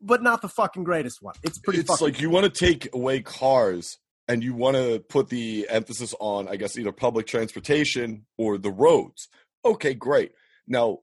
[0.00, 1.34] but not the fucking greatest one.
[1.42, 1.80] It's pretty.
[1.80, 5.66] it's fucking like you want to take away cars and you want to put the
[5.68, 9.28] emphasis on, I guess, either public transportation or the roads.
[9.64, 10.32] Okay, great.
[10.66, 11.00] Now,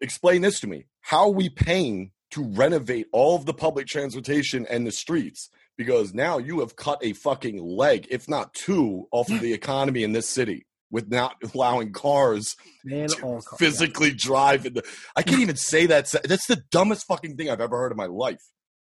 [0.00, 0.86] explain this to me.
[1.06, 5.50] How are we paying to renovate all of the public transportation and the streets?
[5.76, 10.02] Because now you have cut a fucking leg, if not two, off of the economy
[10.02, 13.08] in this city with not allowing cars man.
[13.08, 13.46] cars.
[13.56, 14.66] physically drive.
[14.66, 14.82] In the,
[15.14, 16.12] I can't even say that.
[16.24, 18.42] That's the dumbest fucking thing I've ever heard in my life.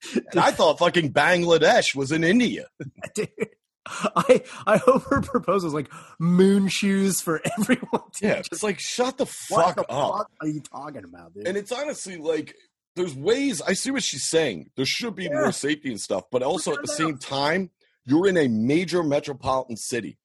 [0.33, 2.67] And I thought fucking Bangladesh was in India.
[3.87, 8.03] I I hope her proposal is like moon shoes for everyone.
[8.17, 10.19] to Yeah, just- it's like shut the what fuck the up.
[10.19, 11.47] fuck are you talking about, dude?
[11.49, 12.55] And it's honestly like
[12.97, 13.63] there's ways.
[13.63, 14.71] I see what she's saying.
[14.77, 15.41] There should be Yeah.
[15.41, 17.71] more safety and stuff, but also at the same time,
[18.05, 20.19] you're in a major metropolitan city.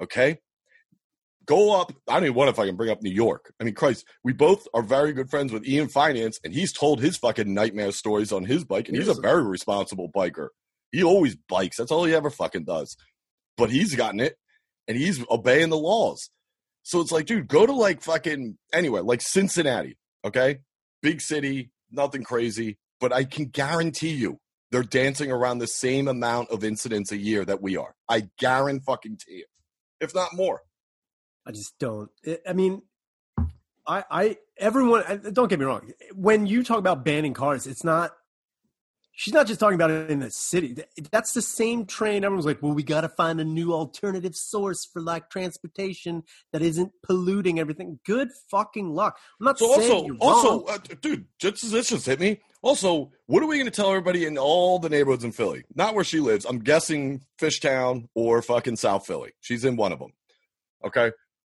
[0.00, 0.38] Okay,
[1.44, 1.92] go up.
[2.08, 3.52] I don't even want if I can bring up New York.
[3.60, 7.00] I mean, Christ, we both are very good friends with Ian Finance, and he's told
[7.00, 10.48] his fucking nightmare stories on his bike, and he's a very responsible biker.
[10.92, 11.76] He always bikes.
[11.76, 12.96] That's all he ever fucking does.
[13.56, 14.36] But he's gotten it,
[14.86, 16.30] and he's obeying the laws.
[16.82, 20.60] So it's like, dude, go to like fucking anywhere, like Cincinnati, okay?
[21.02, 24.38] Big city, nothing crazy, but I can guarantee you
[24.70, 27.94] they're dancing around the same amount of incidents a year that we are.
[28.08, 29.44] I guarantee fucking you,
[30.00, 30.62] if not more.
[31.46, 32.10] I just don't.
[32.26, 32.82] I- I mean,
[33.86, 35.30] I, I, everyone.
[35.32, 35.92] Don't get me wrong.
[36.14, 38.12] When you talk about banning cars, it's not.
[39.18, 40.76] She's not just talking about it in the city.
[41.10, 42.22] That's the same train.
[42.22, 46.62] Everyone's like, "Well, we got to find a new alternative source for like transportation that
[46.62, 49.18] isn't polluting everything." Good fucking luck.
[49.40, 52.40] I'm not So saying also, you're also, uh, dude, just this just hit me.
[52.62, 55.64] Also, what are we going to tell everybody in all the neighborhoods in Philly?
[55.74, 56.44] Not where she lives.
[56.44, 59.32] I'm guessing Fishtown or fucking South Philly.
[59.40, 60.12] She's in one of them.
[60.86, 61.10] Okay,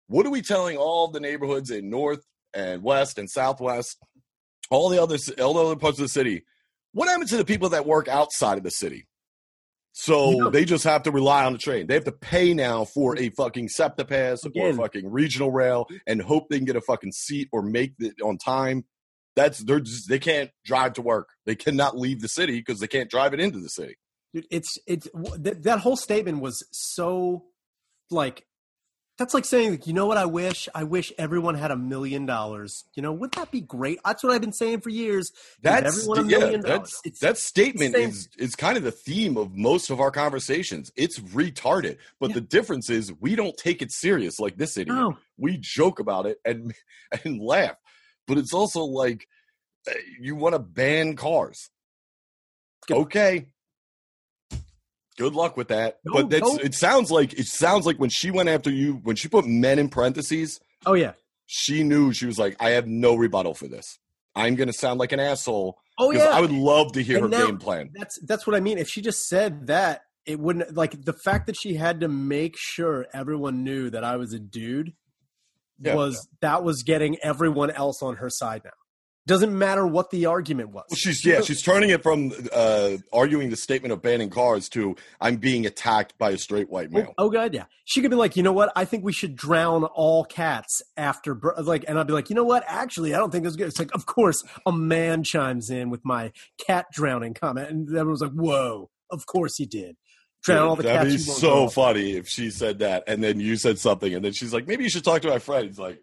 [0.07, 3.99] what are we telling all the neighborhoods in North and West and Southwest,
[4.71, 6.43] all the other all the other parts of the city?
[6.93, 9.07] What happens to the people that work outside of the city?
[9.93, 11.87] So know- they just have to rely on the train.
[11.87, 15.87] They have to pay now for a fucking SEPTA pass or a fucking regional rail
[16.07, 18.85] and hope they can get a fucking seat or make it on time.
[19.35, 21.29] That's they're just they can't drive to work.
[21.45, 23.95] They cannot leave the city because they can't drive it into the city.
[24.33, 27.45] Dude, it's it's that, that whole statement was so
[28.09, 28.45] like
[29.21, 32.25] that's like saying like, you know what I wish I wish everyone had a million
[32.25, 32.83] dollars.
[32.95, 33.99] You know, wouldn't that be great?
[34.03, 35.31] That's what I've been saying for years.
[35.61, 37.01] That's everyone a yeah, million that's dollars.
[37.05, 40.91] It's- that statement is is kind of the theme of most of our conversations.
[40.95, 42.35] It's retarded, but Yeah.
[42.35, 44.95] the difference is we don't take it serious like this idiot.
[44.97, 46.73] No, we joke about it and
[47.23, 47.75] and laugh
[48.27, 49.27] but it's also like
[49.89, 51.69] uh, you want to ban cars
[52.87, 53.47] Good- okay
[55.21, 56.57] good luck with that No, but that's no.
[56.59, 59.79] it sounds like it sounds like when she went after you when she put men
[59.79, 61.13] in parentheses oh yeah,
[61.45, 63.99] she knew she was like i have no rebuttal for this
[64.35, 66.29] i'm gonna sound like an asshole oh yeah.
[66.29, 68.77] i would love to hear And her now- game plan that's that's what I mean.
[68.77, 72.55] If she just said that, it wouldn't like the fact that she had to make
[72.57, 74.93] sure everyone knew that I was a dude
[75.79, 75.95] Yeah.
[75.95, 78.71] was that was getting everyone else on her side now.
[79.27, 80.85] Doesn't matter what the argument was.
[80.89, 84.95] Well, she's yeah, she's turning it from uh, arguing the statement of banning cars to
[85.19, 87.13] I'm being attacked by a straight white male.
[87.17, 87.65] Oh, oh, god, yeah.
[87.85, 88.71] She could be like, you know what?
[88.75, 92.43] I think we should drown all cats after, like, and I'd be like, you know
[92.43, 92.63] what?
[92.65, 93.67] Actually, I don't think it's good.
[93.67, 96.31] It's like, of course, a man chimes in with my
[96.65, 99.97] cat drowning comment, and everyone's like, whoa, of course he did.
[100.41, 101.25] Drown all the That'd cats.
[101.27, 104.51] be so funny if she said that, and then you said something, and then she's
[104.51, 105.67] like, maybe you should talk to my friend.
[105.67, 106.01] He's like,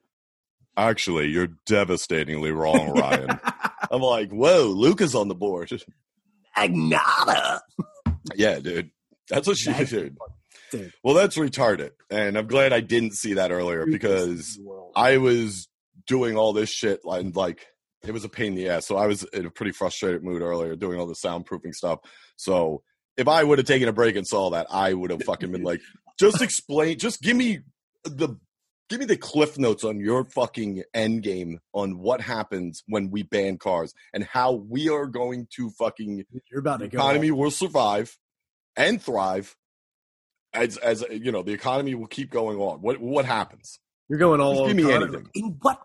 [0.78, 3.40] actually, you're devastatingly wrong, Ryan.
[3.90, 5.70] I'm like, whoa, Luca's on the board.
[6.56, 7.60] Agnata.
[8.34, 8.90] yeah, dude.
[9.28, 10.16] That's what she did.
[10.70, 10.92] Dude.
[11.02, 11.90] Well, that's retarded.
[12.10, 14.58] And I'm glad I didn't see that earlier because
[14.94, 15.68] I was
[16.06, 17.66] doing all this shit and like
[18.06, 18.86] it was a pain in the ass.
[18.86, 22.00] So I was in a pretty frustrated mood earlier doing all the soundproofing stuff.
[22.36, 22.82] So
[23.16, 25.62] if I would have taken a break and saw that, I would have fucking been
[25.64, 25.80] like,
[26.18, 27.60] just explain, just give me
[28.04, 28.36] the
[28.88, 33.22] give me the cliff notes on your fucking end game on what happens when we
[33.22, 36.98] ban cars and how we are going to fucking You're about to go.
[36.98, 38.16] economy will survive
[38.76, 39.56] and thrive
[40.54, 44.40] as as you know the economy will keep going on what what happens You're going
[44.40, 45.28] all Just give me anything.
[45.34, 45.80] In what?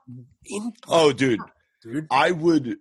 [0.46, 1.42] In oh dude
[1.82, 2.08] dude.
[2.10, 2.78] i would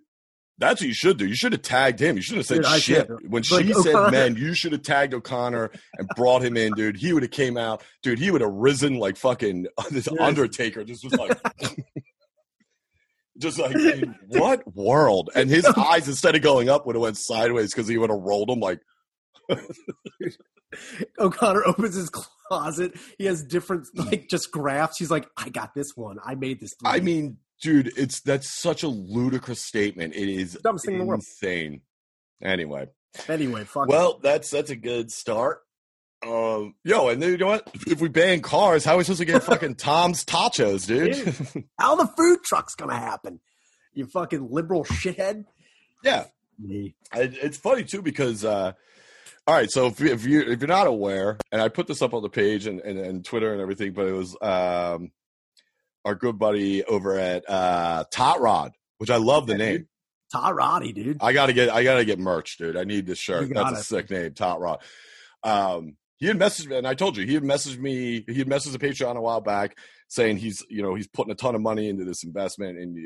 [0.59, 2.81] that's what you should do you should have tagged him you should have said Dude,
[2.81, 4.11] shit when she said O'Connor.
[4.11, 7.57] men you should have tagged o'connor and brought him in dude he would have came
[7.57, 10.17] out dude he would have risen like fucking this Yes.
[10.19, 11.37] undertaker just was like
[13.39, 13.75] just like
[14.27, 17.97] what world and his eyes instead of going up would have went sideways because he
[17.97, 18.79] would have rolled them like
[21.19, 22.93] O'Connor opens his closet.
[23.19, 24.97] He has different, like, just graphs.
[24.97, 26.17] He's like, I got this one.
[26.25, 26.73] I made this.
[26.83, 30.13] I 3D." mean, dude, it's that's such a ludicrous statement.
[30.13, 31.21] It is Dumbest thing in the world.
[31.21, 31.81] insane.
[32.41, 32.89] Anyway,
[33.27, 33.87] anyway, fuck.
[33.87, 35.61] well, that's that's a good start.
[36.25, 37.69] Um, yo, and then you know what?
[37.87, 41.65] If we ban cars, how are we supposed to get fucking Tom's tachos, dude?
[41.79, 43.39] how the food truck's gonna happen?
[43.93, 45.45] You fucking liberal shithead.
[46.03, 46.25] yeah,
[46.59, 46.95] Me.
[47.15, 48.73] it, it's funny too because uh,
[49.47, 52.13] all right, so if if you if you're not aware, and I put this up
[52.13, 55.11] on the page and, and, and Twitter and everything, but it was um,
[56.05, 59.77] our good buddy over at uh, Tot Rod, which I love the Yeah, name.
[59.77, 59.87] dude.
[60.31, 61.17] Todd Roddy, dude.
[61.21, 62.75] I gotta get I gotta get merch, dude.
[62.75, 63.51] I need this shirt.
[63.53, 64.79] That's a sick name, Tot Rod.
[65.43, 68.23] Um, he had messaged me, and I told you he had messaged me.
[68.27, 71.35] He had messaged the Patreon a while back saying he's you know he's putting a
[71.35, 72.97] ton of money into this investment, and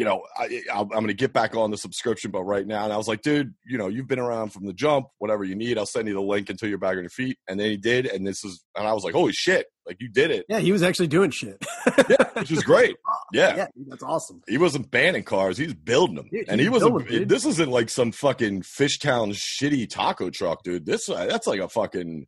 [0.00, 2.92] you, know I, I'm going to get back on the subscription, but right now, and
[2.92, 5.08] I was like, dude, you know you've been around from the jump.
[5.18, 7.36] Whatever you need, I'll send you the link until you're back on your feet.
[7.46, 10.08] And then he did, and this is, and I was like, holy shit, like you
[10.08, 11.62] did it, Yeah, he was actually doing shit.
[12.34, 12.96] which is great.
[13.32, 13.54] Yeah.
[13.56, 14.42] yeah, that's awesome.
[14.48, 17.28] He wasn't banning cars; he was building them, Dude, and he he was wasn't.
[17.28, 20.84] this isn't like some fucking Fishtown shitty taco truck, dude.
[20.84, 22.26] This uh, that's like a fucking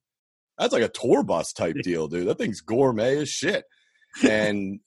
[0.58, 2.28] that's like a tour bus type deal, dude.
[2.28, 3.64] That thing's gourmet as shit.
[4.22, 4.78] And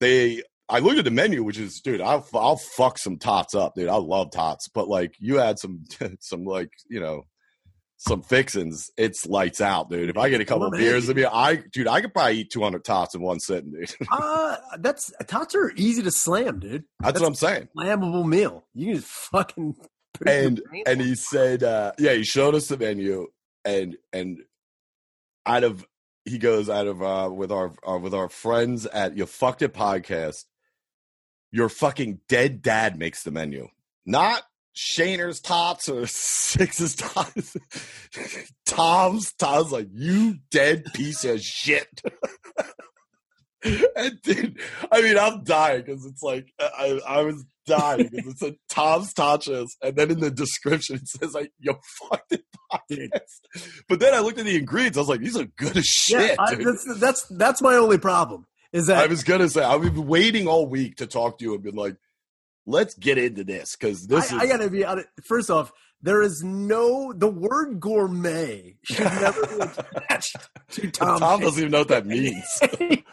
[0.00, 3.74] they, I looked at the menu, which is, dude, I'll I'll fuck some tots up,
[3.74, 3.88] dude.
[3.88, 5.84] I love tots, but like you add some
[6.20, 7.26] some like you know
[8.02, 10.08] some fixins, it's lights out, dude.
[10.08, 10.78] If I get a couple Gourmet.
[10.84, 13.72] beers, I mean, I dude, I could probably eat two hundred tots in one sitting,
[13.72, 13.94] dude.
[14.10, 16.84] Uh, that's tots are easy to slam, dude.
[17.00, 17.68] That's, what I'm saying.
[17.76, 18.64] Flammable meal.
[18.74, 19.76] You can just fucking.
[20.26, 23.28] and and he said uh yeah he showed us the menu
[23.64, 24.40] and and
[25.46, 25.86] out of
[26.24, 29.72] he goes out of uh with our uh, with our friends at your fucked it
[29.72, 30.44] podcast
[31.50, 33.68] your fucking dead dad makes the menu
[34.06, 34.42] not
[34.76, 37.56] Shaner's tots or Six's tots.
[38.66, 42.02] Tom's Tom's like you dead piece of shit.
[43.64, 44.58] and dude,
[44.90, 49.12] I mean, I'm dying because it's like I, I was dying because it's said Tom's
[49.12, 51.74] Tachos, and then in the description it says like you
[52.08, 52.38] fucking
[52.72, 53.82] podcast.
[53.88, 56.30] But then I looked at the ingredients, I was like, these are good as shit.
[56.30, 58.46] yeah, I, that's that's that's my only problem.
[58.72, 61.54] Is that I was gonna say I've been waiting all week to talk to you
[61.54, 61.96] and been like,
[62.66, 65.08] let's get into this because this I, is I gotta be honest.
[65.24, 69.60] First off, there is no the word gourmet should never be
[69.96, 70.36] attached
[70.70, 71.18] to Tom.
[71.18, 72.44] Tom doesn't even know what that means.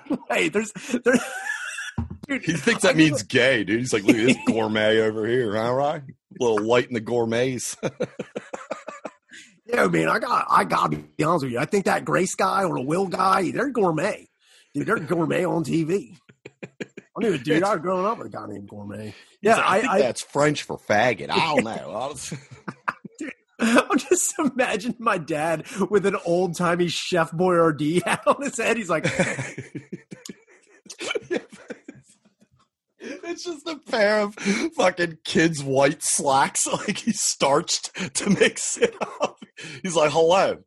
[0.29, 0.71] Wait, there's
[1.03, 1.15] there.
[2.27, 3.79] Dude, He thinks I that give means gay, dude.
[3.79, 6.01] He's like, look at this gourmet over here, all right?
[6.01, 7.77] A little light in the gourmets.
[9.65, 11.59] Yeah, man, I got I gotta be honest with you.
[11.59, 14.27] I think that Grace guy or the Will guy, they're gourmet.
[14.77, 16.17] Dude, they're gourmet on TV.
[16.63, 19.13] I knew a dude I was growing up with a guy named Gourmet.
[19.41, 21.29] Yeah, like, I, think I, I, that's French for faggot.
[21.31, 22.13] I don't know.
[23.59, 28.77] I'm just imagine my dad with an old timey Chef Boyardee hat on his head.
[28.77, 29.05] He's like,
[32.99, 38.95] It's just a pair of fucking kids' white slacks, like he's starched to mix it
[39.21, 39.37] up.
[39.81, 40.63] He's like, "Hello,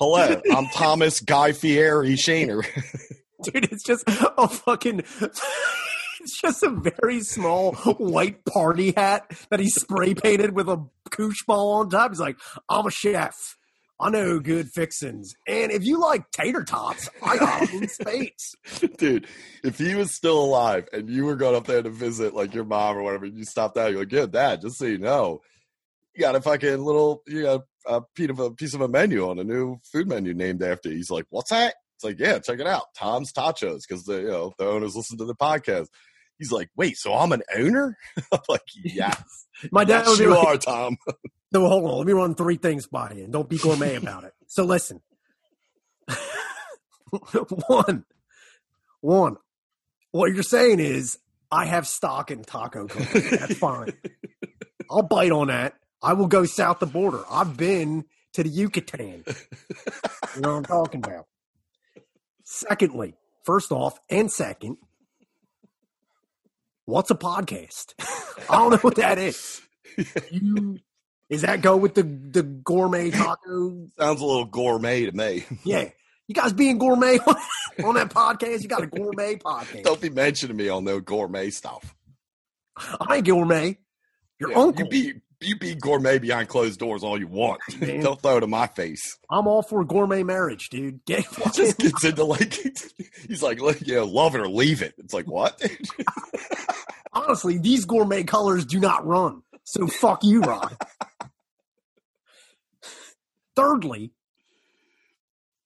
[0.00, 2.64] hello, I'm Thomas Guy Fieri Shaner."
[3.42, 9.68] dude, it's just a fucking it's just a very small white party hat that he
[9.68, 12.10] spray painted with a koosh ball on top.
[12.10, 13.56] He's like, I'm a chef.
[14.02, 15.34] I know good fixins.
[15.46, 18.56] And if you like tater tots, I got them in spades.
[18.96, 19.26] Dude,
[19.62, 22.64] if he was still alive and you were going up there to visit like your
[22.64, 25.42] mom or whatever, and you stopped out, you're like, yeah, dad, just so you know,
[26.14, 29.28] you got a fucking little, you got a piece of a piece of a menu
[29.28, 30.96] on a new food menu named after you.
[30.96, 31.74] He's like, what's that?
[31.96, 32.94] It's like, yeah, check it out.
[32.96, 35.88] Tom's Tachos, because the you know the owners listen to the podcast.
[36.38, 37.98] He's like, wait, so I'm an owner?
[38.32, 39.46] I'm like, yes.
[39.70, 40.96] My dad yes, would be you like, are, Tom.
[41.52, 44.22] So hold on, let me run three things by you, and don't be gourmet about
[44.22, 44.32] it.
[44.46, 45.00] So listen,
[47.66, 48.04] one,
[49.00, 49.36] one,
[50.12, 51.18] what you're saying is
[51.50, 53.36] I have stock in taco cooking.
[53.36, 53.94] That's fine.
[54.88, 55.74] I'll bite on that.
[56.02, 57.22] I will go south the border.
[57.30, 59.24] I've been to the Yucatan.
[59.26, 61.26] You know what I'm talking about.
[62.44, 64.76] Secondly, first off, and second,
[66.84, 67.94] what's a podcast?
[68.48, 69.60] I don't know what that is.
[70.30, 70.78] You
[71.28, 73.88] is that go with the the gourmet taco?
[73.98, 75.44] Sounds a little gourmet to me.
[75.64, 75.90] Yeah.
[76.28, 77.36] You guys being gourmet on,
[77.84, 78.62] on that podcast?
[78.62, 79.82] You got a gourmet podcast.
[79.82, 81.94] Don't be mentioning me on no gourmet stuff.
[82.76, 83.78] I ain't gourmet.
[84.38, 84.84] Your Yeah, uncle.
[84.84, 87.60] You be you be gourmet behind closed doors all you want.
[87.80, 88.00] Man.
[88.00, 89.18] Don't throw it in my face.
[89.30, 91.04] I'm all for gourmet marriage, dude.
[91.06, 91.24] Get
[91.54, 92.54] just gets into like
[93.28, 94.94] he's like, you know, love it or leave it.
[94.98, 95.60] It's like what?
[97.12, 99.42] honestly, these gourmet colors do not run.
[99.64, 100.76] So fuck you, Rod.
[103.56, 104.12] Thirdly,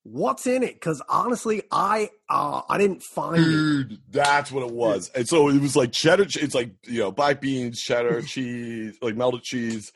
[0.05, 0.75] what's in it?
[0.75, 3.99] Because honestly, I uh, I didn't find it.
[4.11, 5.11] That's what it was.
[5.15, 6.25] And so it was like cheddar.
[6.29, 9.93] It's like you know, black beans, cheddar cheese, like melted cheese.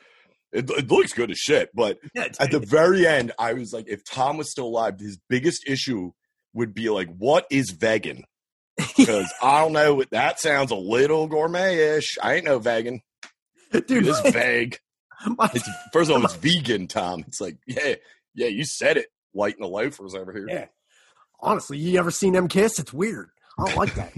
[0.51, 1.69] It, it looks good as shit.
[1.73, 5.19] But Yeah, at the very end, I was like, if Tom was still alive, his
[5.29, 6.11] biggest issue
[6.53, 8.23] would be like, what is vegan?
[8.97, 10.03] Because I don't know.
[10.11, 12.17] That sounds a little gourmet-ish.
[12.23, 13.01] I ain't no vegan.
[13.71, 14.77] dude, It's my, vague.
[15.37, 17.23] my- It's first of all, it's vegan, Tom.
[17.27, 17.95] It's like, yeah,
[18.33, 19.07] yeah, you said it.
[19.31, 20.47] White and the loafers over here.
[20.49, 20.65] yeah.
[21.41, 22.79] Honestly, you ever seen them kiss?
[22.79, 23.29] It's weird.
[23.57, 24.11] I don't like that.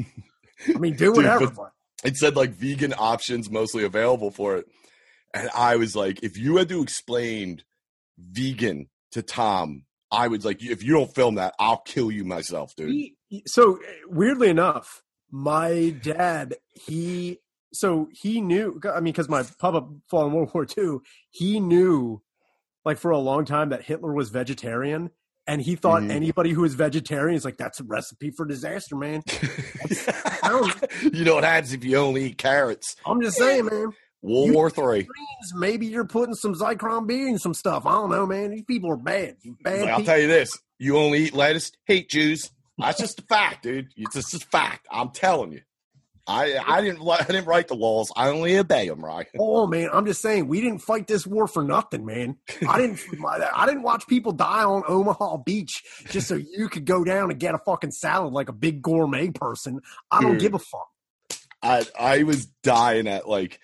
[0.76, 1.47] I mean, do Dude, whatever.
[1.52, 1.71] but
[2.04, 4.65] it said like vegan options mostly available for it.
[5.34, 7.62] And I was like, if you had to explain
[8.17, 12.76] vegan to Tom, I was like, if you don't film that, I'll kill you myself,
[12.76, 13.12] dude.
[13.45, 17.39] So eh, weirdly enough, my dad, he
[17.71, 18.82] so he knew.
[18.93, 20.97] I mean, because my papa fought in World War II,
[21.30, 22.21] he knew
[22.86, 25.10] like for a long time that Hitler was vegetarian,
[25.48, 26.12] and he thought Mhm.
[26.12, 29.24] anybody who is vegetarian is like that's a recipe for disaster, man.
[31.13, 32.96] you know what happens if you only eat carrots?
[33.06, 33.91] I'm just saying, man.
[34.24, 35.04] World You- War Three.
[35.04, 36.54] Greens, Maybe you're putting some
[37.08, 37.86] B in some stuff.
[37.86, 38.52] I don't know, man.
[38.52, 39.38] These people are bad.
[39.63, 42.52] Bad I'll tell you this: you only eat lettuce, hate Jews.
[42.78, 43.88] That's just a fact, dude.
[43.96, 44.88] It's just a fact.
[44.91, 45.62] I'm telling you.
[46.32, 48.12] I I didn't I didn't write the laws.
[48.15, 49.28] I only obey them, right?
[49.39, 52.38] Oh man, I'm just saying we didn't fight this war for nothing, man.
[52.67, 53.00] I didn't.
[53.26, 57.39] I didn't watch people die on Omaha Beach just so you could go down and
[57.39, 59.82] get a fucking salad like a big gourmet person.
[60.10, 60.41] I don't Dude.
[60.41, 60.88] give a fuck.
[61.62, 63.60] I I was dying at like.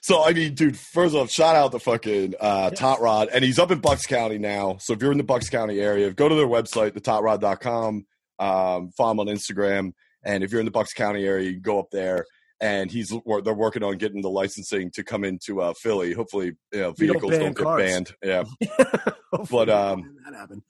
[0.00, 0.76] So I mean, dude.
[0.78, 2.78] First off, shout out to fucking uh, Yes.
[2.78, 4.76] Tot Rod, and he's up in Bucks County now.
[4.78, 8.06] So if you're in the Bucks County area, go to their website, thetotrod.com.
[8.38, 9.92] Um, follow him on Instagram,
[10.24, 12.24] and if you're in the Bucks County area, you go up there.
[12.60, 13.10] And he's
[13.44, 16.12] they're working on getting the licensing to come into uh, Philly.
[16.12, 17.82] Hopefully, you know, We don't vehicles don't, get cars.
[17.84, 18.10] banned.
[18.20, 18.44] Yeah,
[19.48, 20.62] But, um, that happened.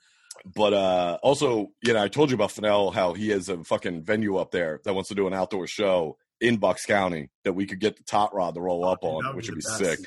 [0.54, 4.02] but uh, also, you know, I told you about Fennell how he has a fucking
[4.04, 7.64] venue up there that wants to do an outdoor show in Bucks County that we
[7.64, 10.00] could get the tot rod to roll up Dude, on, would which would be sick.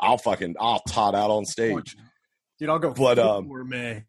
[0.00, 1.96] I'll fucking I'll tot out on stage.
[2.58, 2.92] Dude, I'll go.
[2.92, 4.04] But, um, gourmet.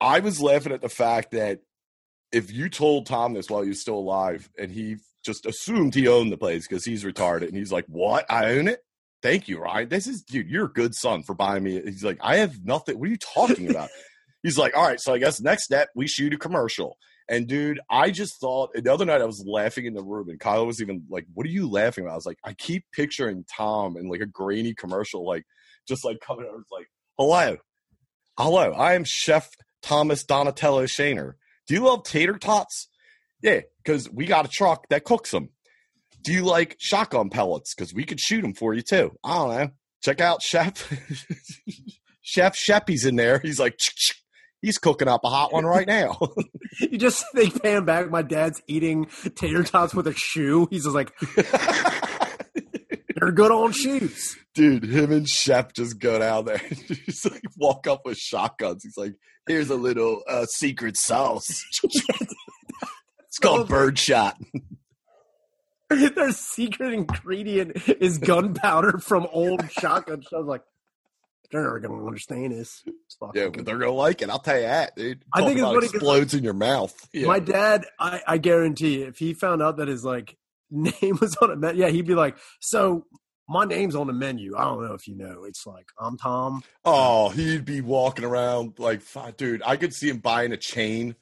[0.00, 1.60] I was laughing at the fact that
[2.32, 6.08] if you told Tom this while he was still alive and he just assumed he
[6.08, 8.24] owned the place because he's retarded and he's like, What?
[8.30, 8.80] I own it?
[9.22, 9.88] Thank you, Ryan.
[9.88, 11.80] This is dude, you're a good son for buying me.
[11.82, 12.98] He's like, I have nothing.
[12.98, 13.88] What are you talking about?
[14.42, 16.96] he's like, All right, so I guess next step we shoot a commercial.
[17.28, 20.38] And dude, I just thought the other night I was laughing in the room and
[20.38, 22.12] Kyle was even like, What are you laughing about?
[22.12, 25.44] I was like, I keep picturing Tom in like a grainy commercial, like
[25.88, 26.86] just like coming over, it's like,
[27.18, 27.56] Hello.
[28.38, 29.48] Hello, I am Chef
[29.82, 31.34] Thomas Donatello Shaner.
[31.66, 32.88] Do you love tater tots?
[33.42, 35.50] Yeah, because we got a truck that cooks them.
[36.22, 37.74] Do you like shotgun pellets?
[37.74, 39.16] Because we could shoot them for you too.
[39.22, 39.68] I don't know.
[40.02, 40.92] Check out Chef
[42.22, 43.38] Chef Sheppy's in there.
[43.40, 43.78] He's like,
[44.62, 46.18] he's cooking up a hot one right now.
[46.78, 48.10] You just think back.
[48.10, 50.68] My dad's eating tater tots with a shoe.
[50.70, 51.10] He's just like,
[53.16, 54.36] they're good on shoes.
[54.54, 56.58] Dude, him and Chef just go down there.
[56.58, 58.82] He's like, walk up with shotguns.
[58.82, 59.14] He's like,
[59.46, 61.64] here's a little uh, secret sauce.
[61.84, 64.36] it's called birdshot.
[65.88, 70.46] Their secret ingredient is gunpowder from old shotgun shells.
[70.46, 70.62] Like,
[71.52, 72.82] they're never gonna understand this.
[73.34, 74.28] Yeah, but they're gonna like it.
[74.28, 75.24] I'll tell you that, dude.
[75.32, 77.08] I Talk think it's about funny 'cause, explodes in your mouth.
[77.12, 77.28] Yeah.
[77.28, 80.36] My dad, I, I guarantee, if he found out that his like
[80.70, 83.06] name was on a menu, yeah, he'd be like, "So
[83.48, 84.56] my name's on the menu.
[84.56, 85.44] I don't know if you know.
[85.44, 86.62] It's like I'm Tom.
[86.84, 89.02] Oh, he'd be walking around like,
[89.36, 89.62] dude.
[89.64, 91.14] I could see him buying a chain.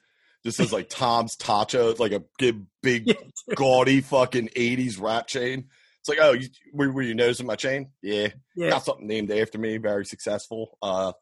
[0.43, 3.07] This is like Tom's Tachos, like a big, big,
[3.47, 5.69] Yeah, gaudy fucking '80s rap chain.
[5.99, 7.89] It's like, oh, you, were, were you noticing my chain?
[8.03, 9.77] Yeah, Yeah, got something named after me.
[9.77, 10.77] Very successful.
[10.81, 11.13] Uh,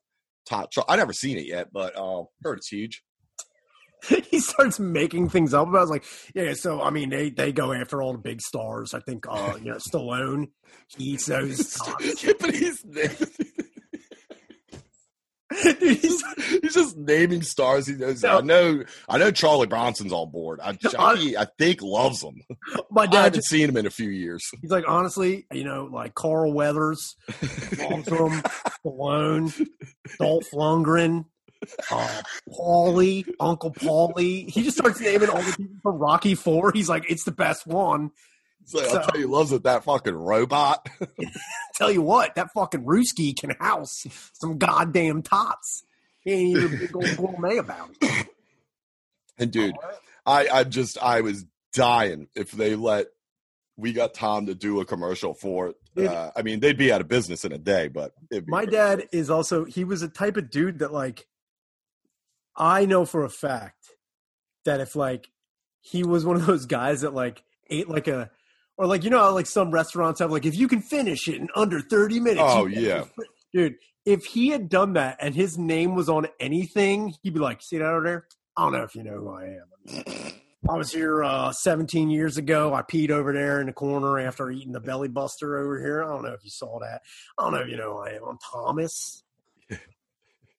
[0.46, 0.72] top.
[0.90, 3.02] I never seen it yet, but uh, heard it's huge.
[4.30, 5.68] he starts making things up.
[5.68, 6.54] I was like, yeah.
[6.54, 8.94] So I mean, they they go after all the big stars.
[8.94, 10.50] I think, uh, you know, Stallone.
[10.98, 11.78] He eats those.
[12.40, 12.84] but he's
[15.62, 16.24] Dude, he's,
[16.62, 17.88] he's just naming stars.
[17.88, 18.24] He knows.
[18.24, 18.38] No.
[18.38, 18.84] I know.
[19.08, 20.60] I know Charlie Bronson's on board.
[20.62, 22.42] I, Chucky, I think loves him.
[22.90, 24.42] my I dad haven't just, seen him in a few years.
[24.62, 28.42] he's like, honestly, you know, like Carl Weathers, Stallone,
[30.20, 31.26] Dolph Lundgren,
[31.92, 34.50] uh, Paulie, Uncle Paulie.
[34.50, 36.72] He just starts naming all the people from Rocky Four.
[36.74, 38.12] He's like, it's the best one.
[38.74, 39.64] Like, I'll So- tell you, he loves it.
[39.64, 40.88] That fucking robot.
[41.76, 45.84] Tell you what, that fucking Ruski can house some goddamn tots.
[46.24, 48.28] He ain't even big old gourmet about it.
[49.40, 49.76] And dude,
[50.28, 51.44] I, I just, I was
[51.74, 53.08] dying if they let.
[53.78, 56.08] We got Tom to do a commercial for it.
[56.08, 58.14] Uh, I mean, they'd be out of business in a day, but
[58.46, 61.26] My dad is also he was a type of dude that like
[62.56, 63.86] I know for a fact
[64.66, 65.28] that if like
[65.82, 68.30] he was one of those guys that like ate like a
[68.78, 71.36] or like you know how like some restaurants have like if you can finish it
[71.36, 73.06] in under 30 minutes Oh, yeah.
[73.54, 73.76] dude
[74.06, 77.78] if he had done that and his name was on anything he'd be like see
[77.78, 78.28] that over there?
[78.58, 80.34] I don't know if you know who i am.
[80.70, 82.74] I was here uh 17 years ago.
[82.74, 86.04] I peed over there in the corner after eating the belly buster over here.
[86.04, 87.02] I don't know if you saw that.
[87.38, 88.24] I don't know if you know who i am.
[88.30, 89.24] I'm thomas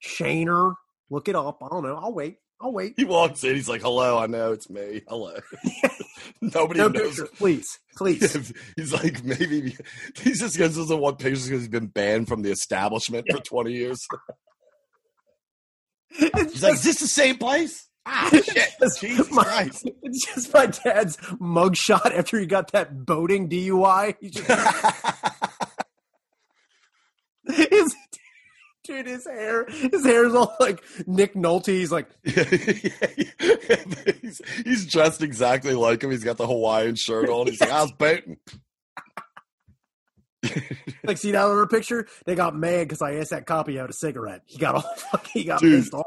[0.03, 0.75] shaner
[1.15, 3.55] look it up i don't know i'll wait i'll wait He walks in.
[3.55, 5.03] He's like, "Hello, I know it's me.
[5.09, 5.35] Hello."
[6.41, 7.17] Nobody no knows.
[7.21, 9.77] pictures please please He's like, maybe
[10.17, 14.07] he's just doesn't want pictures because he's been banned from the establishment for twenty years.
[16.11, 18.69] He's like, just- "Is this the same place?" Ah, It's shit!
[18.81, 19.89] just Jesus my- Christ!
[20.03, 24.15] It's just my dad's mugshot after he got that boating DUI.
[24.21, 24.47] He just,
[27.47, 27.95] his,
[28.85, 31.67] dude, his hair, his hair is all like Nick Nolte.
[31.67, 32.09] He's like,
[34.23, 36.11] he's, he's dressed exactly like him.
[36.11, 37.47] He's got the Hawaiian shirt on.
[37.47, 38.39] He's like, "I was boating."
[41.05, 42.07] like, see that other picture?
[42.27, 44.43] They got mad because I asked that copy out a cigarette.
[44.47, 45.83] He got all fucking, he got Dude.
[45.83, 46.07] pissed off.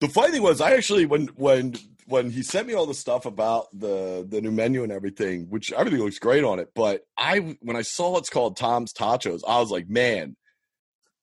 [0.00, 1.74] The funny thing was, I actually when when
[2.06, 5.72] when he sent me all the stuff about the the new menu and everything, which
[5.72, 9.60] everything looks great on it, but I when I saw it's called Tom's Tachos, I
[9.60, 10.36] was like, man,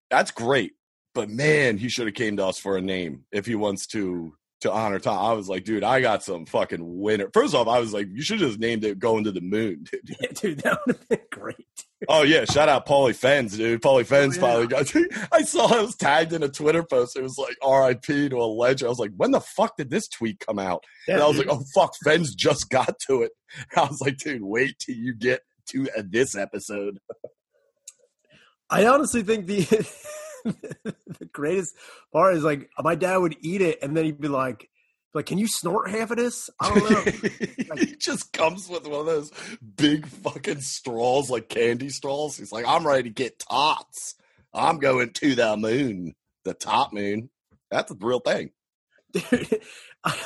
[0.09, 0.73] that's great,
[1.15, 4.33] but man, he should have came to us for a name if he wants to
[4.61, 5.23] to honor Tom.
[5.23, 7.29] I was like, dude, I got some fucking winner.
[7.33, 10.17] First off, I was like, you should just named it "Going to the Moon." Dude.
[10.19, 11.55] Yeah, dude, that would have been great.
[12.07, 13.81] Oh yeah, shout out Paulie Fens, dude.
[13.81, 14.41] Paulie Fens yeah.
[14.41, 14.93] finally got.
[15.31, 17.15] I saw I was tagged in a Twitter post.
[17.15, 18.29] It was like R.I.P.
[18.29, 18.87] to a legend.
[18.87, 20.83] I was like, when the fuck did this tweet come out?
[21.07, 21.47] Yeah, and I was dude.
[21.47, 23.31] like, oh fuck, Fens just got to it.
[23.75, 26.99] I was like, dude, wait till you get to uh, this episode.
[28.69, 29.61] I honestly think the
[30.83, 31.75] the greatest
[32.13, 34.69] part is like my dad would eat it and then he'd be like,
[35.15, 36.49] like, can you snort half of this?
[36.59, 37.75] I don't know.
[37.77, 39.31] he just comes with one of those
[39.77, 42.37] big fucking straws, like candy straws.
[42.37, 44.15] He's like, I'm ready to get tots.
[44.53, 47.29] I'm going to the moon, the top moon.
[47.71, 48.51] That's a real thing.
[49.13, 49.61] Dude,
[50.03, 50.17] I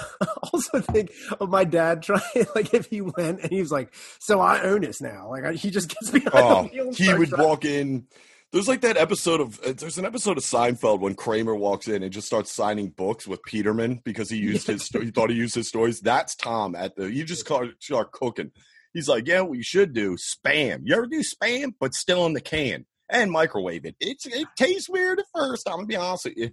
[0.51, 2.21] also think of my dad trying,
[2.55, 5.53] like, if he went and he was like, "So I own this now." Like, I,
[5.53, 8.07] he just gets behind Oh, he would walk in.
[8.51, 12.01] There's like that episode of uh, there's an episode of Seinfeld when Kramer walks in
[12.01, 15.53] and just starts signing books with Peterman because he used his he thought he used
[15.55, 15.99] his stories.
[15.99, 18.51] That's Tom at the you just call start cooking.
[18.93, 20.81] He's like, yeah, what you should do spam.
[20.83, 23.95] You ever do spam, but still in the can and microwave it.
[23.99, 25.69] It's it tastes weird at first.
[25.69, 26.49] I'm gonna be honest with you,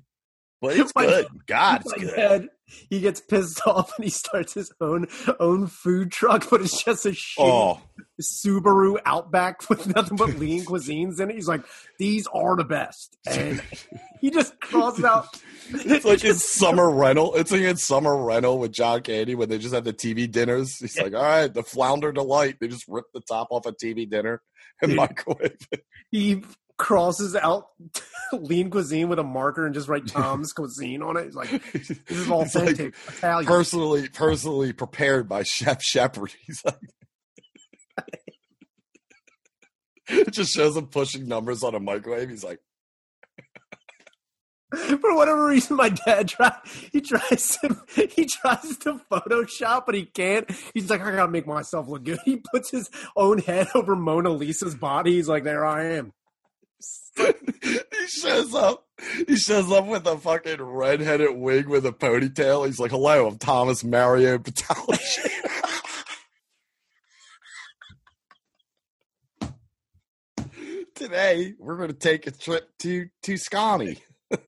[0.61, 1.27] but it's My- good.
[1.47, 2.17] God, it's good.
[2.17, 2.49] dad,
[2.91, 5.07] he gets pissed off and he starts his own
[5.39, 7.81] own food truck, but it's just a shitty Oh,
[8.21, 11.35] Subaru Outback with nothing but lean cuisines in it.
[11.35, 11.65] He's like,
[11.99, 13.63] "These are the best," and
[14.21, 15.29] he just crosses out.
[15.69, 17.35] It's like his summer rental.
[17.35, 20.79] It's like his summer rental with John Candy when they just have the TV dinners.
[20.79, 22.57] He's like, all right, the flounder delight.
[22.61, 24.41] They just rip the top off a TV dinner
[24.81, 25.83] and microwave it.
[26.11, 26.45] he
[26.79, 27.69] crosses out
[28.33, 31.27] lean cuisine with a marker and just write Tom's cuisine on it.
[31.27, 36.33] He's like, "This is It's like Italian." personally, personally prepared by Chef Shepherd.
[36.47, 36.79] He's like,
[40.09, 42.29] it just shows him pushing numbers on a microwave.
[42.31, 42.61] He's like,
[44.73, 46.53] For whatever reason, my dad try
[46.93, 47.77] he tries to
[48.15, 50.51] he tries to Photoshop, but he can't.
[50.75, 52.19] He's like, I gotta make myself look good.
[52.25, 55.13] He puts his own head over Mona Lisa's body.
[55.15, 56.13] He's like, there I am.
[57.17, 58.85] he shows up.
[59.27, 62.67] He shows up with a fucking redheaded wig with a ponytail.
[62.67, 65.31] He's like, "Hello, I'm Thomas Mario Patalogy."
[70.95, 73.99] Today we're going to take a trip to Tuscany,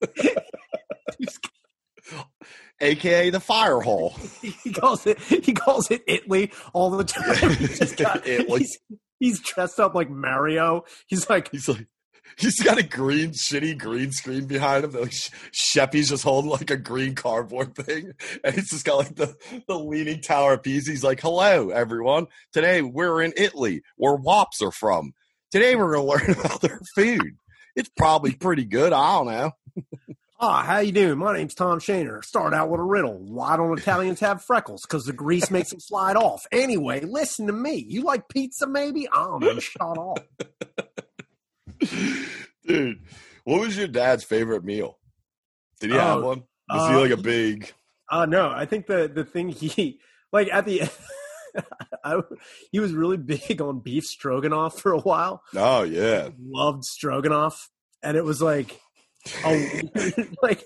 [2.81, 4.15] aka the fire hole.
[4.41, 7.51] He calls it he calls it Italy all the time.
[7.55, 8.61] He's, got- Italy.
[8.61, 8.79] he's,
[9.19, 10.85] he's dressed up like Mario.
[11.07, 11.87] He's like He's like,
[12.37, 14.91] he's got a green, shitty green screen behind him.
[14.91, 15.13] Like
[15.51, 18.13] Sheppy's just holding like a green cardboard thing,
[18.43, 19.35] and he's just got like the
[19.67, 20.91] the leaning tower of Pisa.
[20.91, 22.27] He's like, "Hello, everyone.
[22.53, 25.13] Today we're in Italy, where wops are from.
[25.51, 27.37] Today we're going to learn about their food.
[27.75, 28.93] It's probably pretty good.
[28.93, 29.51] I don't know."
[30.41, 31.17] Ah, how you doing?
[31.19, 32.23] My name's Tom Shaner.
[32.23, 33.17] Start out with a riddle.
[33.17, 34.83] Why don't Italians have freckles?
[34.83, 36.45] Because the grease makes them slide off.
[36.49, 37.83] Anyway, listen to me.
[37.85, 39.05] You like pizza, maybe?
[39.09, 39.59] I don't know.
[39.59, 40.19] Shut off.
[42.67, 42.99] Dude,
[43.43, 44.97] what was your dad's favorite meal?
[45.79, 46.43] Did he have one?
[46.69, 47.71] Was he uh, like a big?
[48.09, 49.99] Uh no, I think the the thing he
[50.33, 50.91] like at the end,
[52.03, 52.21] I,
[52.71, 55.41] he was really big on beef stroganoff for a while.
[55.55, 57.69] Oh yeah, Loved stroganoff,
[58.03, 58.79] and it was like.
[59.43, 59.49] a
[59.93, 60.63] weird, like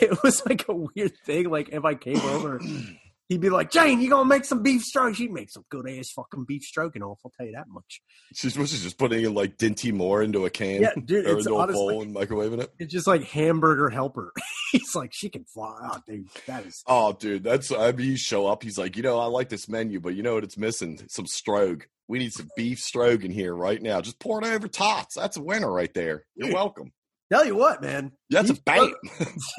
[0.00, 1.50] it was like a weird thing.
[1.50, 2.60] Like if I came over,
[3.28, 6.10] he'd be like, "Jane, you gonna make some beef stroganoff?" She'd make some good ass
[6.10, 7.18] fucking beef stroganoff.
[7.24, 8.00] I'll tell you that much.
[8.34, 11.38] she's was she just putting in like Dinty Moore into a can Yeah, dude, or
[11.38, 12.72] it's into a bowl and microwaving it.
[12.78, 14.32] it's just like hamburger helper.
[14.72, 15.76] He's like, she can fly.
[15.92, 18.62] Oh, dude, that is Oh, dude, that's I mean, you show up.
[18.62, 20.44] He's like, you know, I like this menu, but you know what?
[20.44, 21.84] It's missing some strogue.
[22.08, 24.00] We need some beef strogue in here right now.
[24.00, 25.14] Just pour it over tots.
[25.16, 26.24] That's a winner right there.
[26.36, 26.54] You're Dude.
[26.54, 26.92] welcome.
[27.32, 28.12] tell you what, man.
[28.30, 28.94] That's a Beef bam.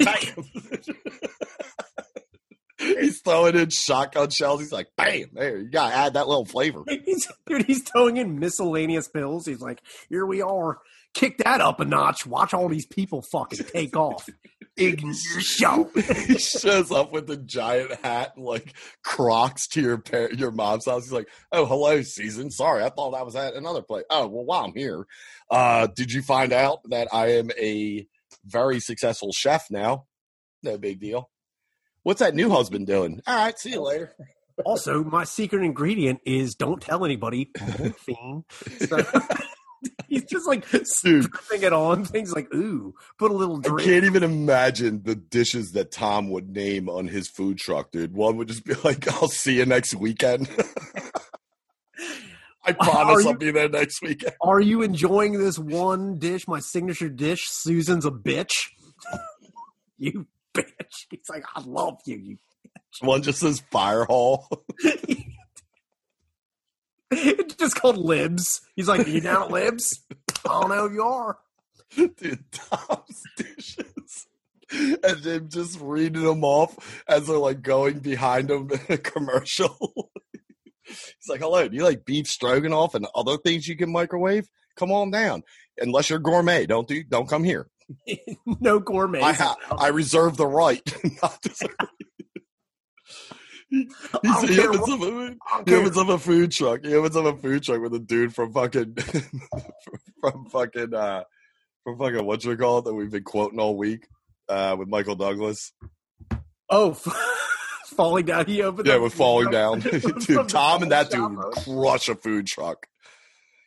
[0.00, 0.44] bam.
[3.00, 4.60] he's throwing in shotgun shells.
[4.60, 5.58] He's like, bam, there.
[5.58, 6.82] You gotta add that little flavor.
[7.04, 9.46] He's, dude, he's throwing in miscellaneous pills.
[9.46, 10.78] He's like, here we are.
[11.14, 12.26] Kick that up a notch.
[12.26, 14.28] Watch all these people fucking take off.
[14.78, 15.90] Show.
[15.96, 20.86] he shows up with a giant hat and like Crocs to your par- your mom's
[20.86, 21.02] house.
[21.02, 22.52] He's like, "Oh, hello, season.
[22.52, 24.04] Sorry, I thought I was at another place.
[24.08, 25.04] Oh, well, while I'm here,
[25.50, 28.06] uh, did you find out that I am a
[28.44, 30.04] very successful chef now?
[30.62, 31.28] No big deal.
[32.02, 33.20] What's that new husband doing?
[33.26, 34.14] All right, see you later.
[34.64, 37.50] Also, my secret ingredient is don't tell anybody.
[37.78, 38.44] Morphine.
[38.88, 38.98] So,
[40.08, 42.04] he's just like stripping it on.
[42.04, 43.80] Things like, ooh, put a little Drink.
[43.80, 48.14] I can't even imagine the dishes that Tom would name on his food truck, dude.
[48.14, 50.48] One would just be like, "I'll see you next weekend."
[52.64, 54.34] I promise Are I'll be there next weekend.
[54.42, 57.40] Are you enjoying this one dish, my signature dish?
[57.48, 58.52] Susan's a bitch.
[59.96, 60.26] you
[60.58, 61.06] bitch.
[61.10, 62.16] He's like, I love you.
[62.16, 62.38] You.
[63.00, 64.48] One just says fire hall.
[67.10, 68.60] it's just called libs.
[68.76, 70.04] He's like, you down at libs?
[70.44, 71.38] I don't know if you are.
[71.94, 74.26] Dude, Tom's dishes.
[74.70, 80.10] And then just reading them off as they're like going behind him in a commercial.
[80.84, 84.46] He's like, hello, do you like beef stroganoff and other things you can microwave?
[84.76, 85.42] Come on down.
[85.78, 87.68] Unless you're gourmet, don't do don't come here.
[88.60, 89.20] no gourmet.
[89.20, 90.82] I ha- I reserve the right
[91.22, 91.70] not to serve.
[93.70, 93.86] He,
[94.22, 95.36] don't he, opens up a,
[95.66, 96.82] he opens up a food truck.
[96.82, 98.96] He opens up a food truck with a dude from fucking
[100.22, 101.24] from fucking uh
[101.84, 104.06] from fucking what you call it that we've been quoting all week
[104.48, 105.74] uh with Michael Douglas.
[106.70, 106.94] Oh,
[107.84, 108.46] falling down.
[108.46, 109.80] He opened Yeah, with falling down.
[109.80, 112.86] Dude, Tom and that dude crush a food truck.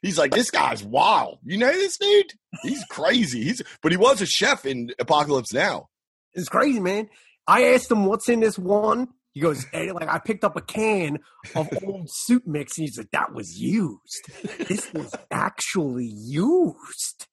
[0.02, 1.40] He's like, this guy's wild.
[1.44, 2.34] You know this dude?
[2.64, 3.44] He's crazy.
[3.44, 5.90] He's but he was a chef in Apocalypse Now.
[6.34, 7.10] It's crazy, man.
[7.48, 9.10] I asked him what's in this one.
[9.34, 11.20] He goes, hey, like I picked up a can
[11.56, 14.30] of old soup mix, and he's like, that was used.
[14.68, 17.28] This was actually used.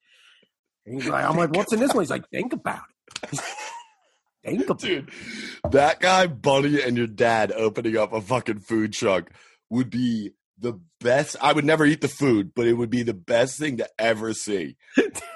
[0.87, 2.05] And he's like, I'm like, what's in this one?
[2.05, 2.83] He's like, think about
[3.23, 3.41] it.
[4.45, 5.07] think about it.
[5.07, 5.11] Dude,
[5.73, 9.31] that guy, Bunny, and your dad opening up a fucking food truck
[9.71, 11.37] would be the best.
[11.41, 14.33] I would never eat the food, but it would be the best thing to ever
[14.35, 14.77] see.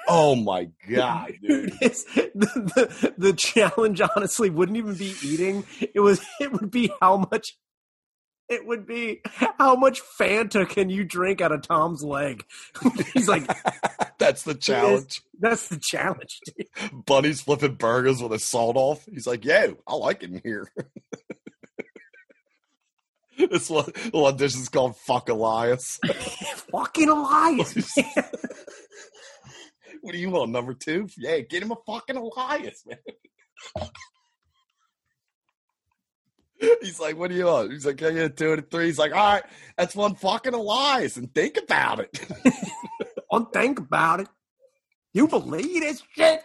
[0.07, 1.71] Oh my god, dude!
[1.71, 5.65] The, the the challenge honestly wouldn't even be eating.
[5.93, 7.57] It was it would be how much
[8.49, 9.21] it would be
[9.57, 12.43] how much Fanta can you drink out of Tom's leg?
[13.13, 13.49] He's like,
[14.19, 15.21] That's the challenge.
[15.39, 16.39] that's the challenge.
[16.45, 17.05] Dude.
[17.05, 19.05] Bunny's flipping burgers with a salt off.
[19.11, 20.71] He's like, "Yo, I like it in here."
[23.49, 25.99] this one, one dish is called "Fuck Elias."
[26.71, 27.97] Fucking Elias.
[27.97, 28.05] man.
[30.01, 31.07] what do you want, number two?
[31.17, 33.89] Yeah, get him a fucking Elias, man.
[36.81, 37.71] He's like, what do you want?
[37.71, 38.85] He's like, I get two and a three.
[38.85, 39.43] He's like, all right,
[39.77, 42.19] that's one fucking Elias, and think about it.
[43.31, 44.27] Don't think about it.
[45.13, 46.41] You believe this shit?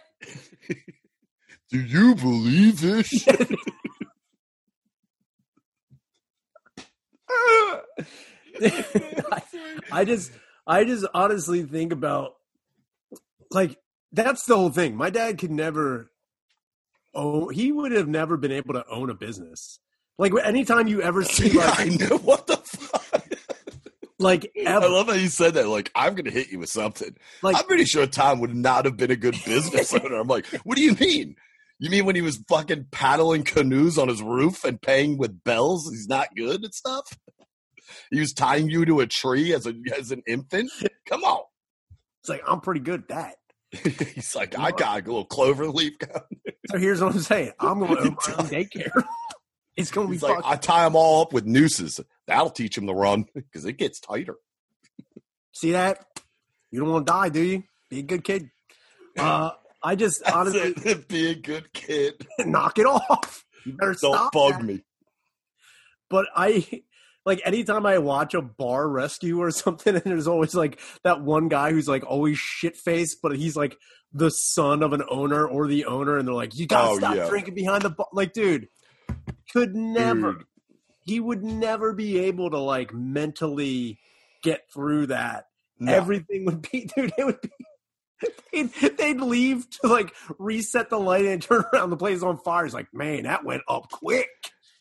[1.69, 3.07] do you believe this?
[3.07, 3.49] shit?
[7.29, 7.81] I,
[9.91, 10.31] I just,
[10.65, 12.35] I just honestly think about,
[13.51, 13.77] like,
[14.11, 14.95] that's the whole thing.
[14.95, 16.11] My dad could never,
[17.13, 19.79] oh, he would have never been able to own a business.
[20.17, 23.23] Like, anytime you ever see, like, I know what the fuck.
[24.19, 25.67] like I love how you said that.
[25.67, 27.15] Like, I'm gonna hit you with something.
[27.41, 30.15] like, I'm pretty sure Tom would not have been a good business owner.
[30.15, 31.35] I'm like, what do you mean?
[31.79, 35.89] You mean when he was fucking paddling canoes on his roof and paying with bells,
[35.89, 37.17] he's not good at stuff?
[38.11, 40.71] He was tying you to a tree as a as an infant.
[41.07, 41.41] Come on.
[42.21, 43.35] it's like I'm pretty good at that.
[44.13, 45.97] he's like, I got a little clover leaf.
[45.99, 46.21] gun."
[46.69, 49.03] So here's what I'm saying: I'm going to own my own daycare.
[49.77, 51.99] it's going to be like, I tie them all up with nooses.
[52.27, 54.35] That'll teach him to run because it gets tighter.
[55.53, 56.05] See that?
[56.71, 57.63] You don't want to die, do you?
[57.89, 58.49] Be a good kid.
[59.17, 59.51] Uh,
[59.83, 60.61] I just That's honestly
[60.91, 61.07] it.
[61.07, 62.25] Be a good kid.
[62.39, 63.45] knock it off.
[63.65, 64.31] You better Don't stop.
[64.31, 64.63] bug that.
[64.63, 64.83] me.
[66.09, 66.81] But I
[67.25, 71.49] like anytime I watch a bar rescue or something, and there's always like that one
[71.49, 73.75] guy who's like always shit faced, but he's like
[74.13, 77.15] the son of an owner or the owner, and they're like, "You gotta Oh, stop
[77.15, 77.27] yeah.
[77.27, 78.69] drinking behind the bar." Like, dude,
[79.51, 80.33] could never.
[80.33, 80.43] Dude.
[81.01, 83.99] He would never be able to like mentally
[84.41, 85.45] get through that.
[85.79, 85.91] No.
[85.93, 87.11] Everything would be, dude.
[87.17, 87.49] It would be.
[88.51, 91.89] They'd, they'd leave to like reset the light and turn around.
[91.91, 92.65] The place on fire.
[92.65, 94.27] He's like, man, that went up quick.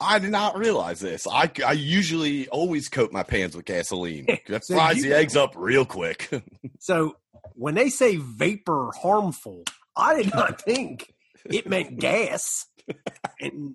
[0.00, 1.26] I did not realize this.
[1.26, 4.26] I, I usually always coat my pans with gasoline.
[4.48, 6.30] That So fries you- the eggs up real quick.
[6.80, 7.16] So
[7.54, 9.64] when they say vapor harmful,
[9.96, 11.12] I did not think
[11.44, 12.66] it meant gas.
[13.40, 13.74] And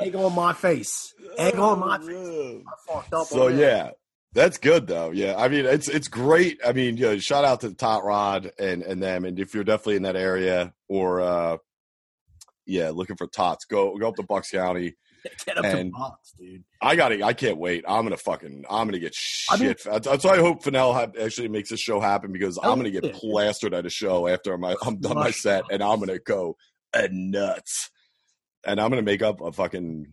[0.00, 1.14] egg on my face.
[1.38, 2.08] Egg on my face.
[2.14, 3.26] Oh, I fucked up.
[3.26, 3.90] So yeah,
[4.34, 5.10] that's good though.
[5.10, 6.60] Yeah, I mean it's it's great.
[6.66, 9.24] I mean, yeah, shout out to the Tot Rod and and them.
[9.24, 11.56] And if you're definitely in that area or uh
[12.66, 14.94] yeah, looking for tots, go go up to Bucks County.
[15.46, 16.64] get up to and- box, dude.
[16.80, 17.84] I got to I can't wait.
[17.86, 18.64] I'm gonna fucking.
[18.70, 19.14] I'm gonna get
[19.50, 19.82] I mean- shit.
[20.02, 22.90] that's why I hope Fennell ha- actually makes this show happen because Oh, I'm gonna
[22.90, 26.56] get plastered at a show after my I'm done my set and I'm gonna go
[27.10, 27.90] nuts.
[28.64, 30.06] And I'm gonna make up a fucking.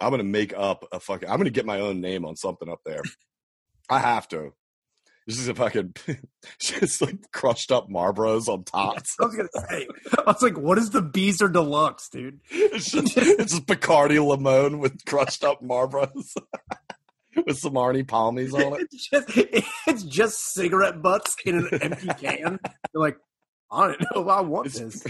[0.00, 1.28] I'm gonna make up a fucking.
[1.28, 3.02] I'm gonna get my own name on something up there.
[3.92, 4.52] I have to.
[5.26, 5.94] This is a fucking
[6.58, 9.14] just like crushed up Marlboros on tots.
[9.20, 9.86] I was gonna say,
[10.18, 12.40] I was like, what is the Beezer Deluxe, dude?
[12.50, 16.34] It's just, it's just Bacardi Limon with crushed up Marlboros
[17.46, 18.88] with some Arnie Palmies on it.
[18.90, 19.28] It's just,
[19.86, 22.58] it's just cigarette butts in an empty can.
[22.92, 23.18] You're like,
[23.70, 25.06] I don't know if I want It's, this.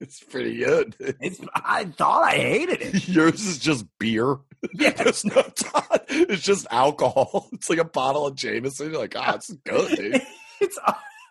[0.00, 0.94] it's pretty good.
[1.00, 3.08] It's, I thought I hated it.
[3.08, 4.36] Yours is just beer.
[4.74, 6.00] Yeah, There's no Todd.
[6.08, 7.48] It's just alcohol.
[7.52, 8.90] It's like a bottle of Jameson.
[8.90, 10.22] You're like, ah, it's good, dude.
[10.60, 10.78] it's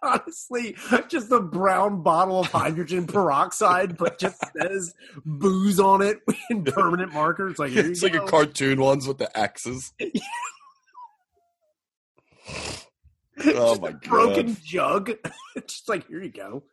[0.01, 0.75] honestly
[1.07, 4.93] just a brown bottle of hydrogen peroxide, but just says
[5.25, 6.19] booze on it
[6.49, 7.57] in permanent markers.
[7.57, 8.25] Like, It's you like go.
[8.25, 9.93] a cartoon ones with the X's.
[13.45, 14.01] Oh Just my a god.
[14.03, 15.11] broken jug.
[15.55, 16.63] It's just like, here you go.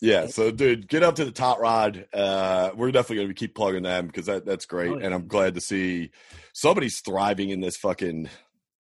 [0.00, 2.06] Yeah, so dude, get up to the Tot Rod.
[2.12, 5.06] Uh, we're definitely gonna keep plugging them because that, that's great, Oh, yeah.
[5.06, 6.10] and I'm glad to see
[6.52, 8.28] somebody's thriving in this fucking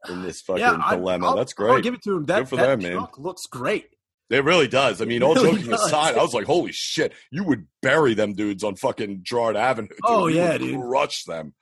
[0.10, 1.28] in this fucking yeah, dilemma.
[1.28, 1.84] I'll- that's I'll great.
[1.84, 2.26] give it to him.
[2.26, 3.08] That, Good for that them, man.
[3.18, 3.88] looks great.
[4.30, 5.02] It really does.
[5.02, 5.86] I mean, all really joking does.
[5.86, 9.88] aside, I was like, holy shit, you would bury them dudes on fucking Girard Avenue.
[9.90, 10.00] Dude.
[10.04, 10.82] Oh, You yeah, would dude.
[10.82, 11.54] Crush them.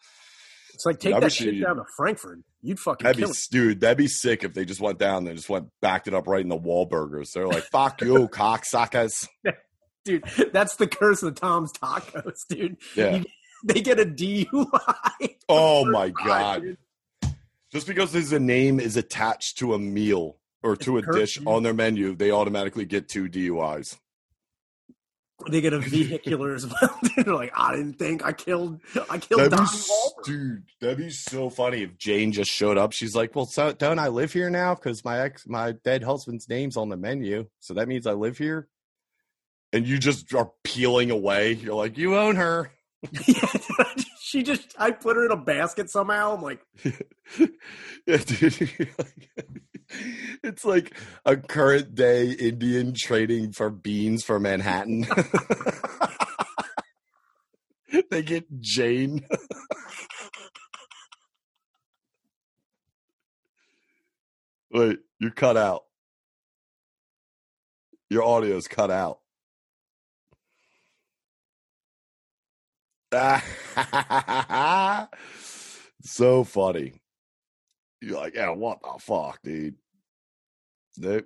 [0.73, 2.43] It's like take that shit down to Frankford.
[2.61, 3.37] You'd fucking That'd be, it.
[3.51, 6.27] dude, that'd be sick if they just went down and just went, backed it up
[6.27, 7.31] right in the Wahlburgers.
[7.33, 9.27] They're like, fuck you, cocksuckers.
[10.05, 12.75] Dude, that's the curse of Tom's Tacos, dude.
[12.93, 13.15] Yeah.
[13.17, 13.25] You-
[13.63, 15.35] they get a DUI.
[15.47, 16.61] Oh my God.
[16.61, 16.77] dude.
[17.71, 21.49] Just because there's a name is attached to a meal or to a dish curfew.
[21.49, 23.97] on their menu, they automatically get two DUIs.
[25.49, 26.99] They get a vehicular as well.
[27.15, 28.79] They're like, I didn't think I killed.
[29.09, 30.23] I killed Donnie Wahlberg.
[30.25, 32.93] dude, that'd be so funny if Jane just showed up.
[32.93, 34.75] She's like, "Well, so don't I live here now?
[34.75, 38.37] Because my ex, my dead husband's name's on the menu, so that means I live
[38.37, 38.67] here."
[39.73, 41.53] And you just are peeling away.
[41.53, 42.71] You're like, "You own her."
[44.21, 46.35] she just, I put her in a basket somehow.
[46.35, 46.61] I'm like,
[48.07, 48.69] yeah, dude.
[50.43, 55.05] It's like a current day Indian trading for beans for Manhattan.
[58.11, 59.25] they get Jane.
[64.71, 65.83] Wait, you cut out.
[68.09, 69.19] Your audio is cut out.
[76.01, 76.93] so funny.
[78.01, 79.75] You're like, yeah, what the fuck, dude?
[80.97, 81.25] Nope.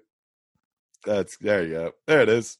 [1.05, 1.91] That's there you go.
[2.07, 2.57] There it is.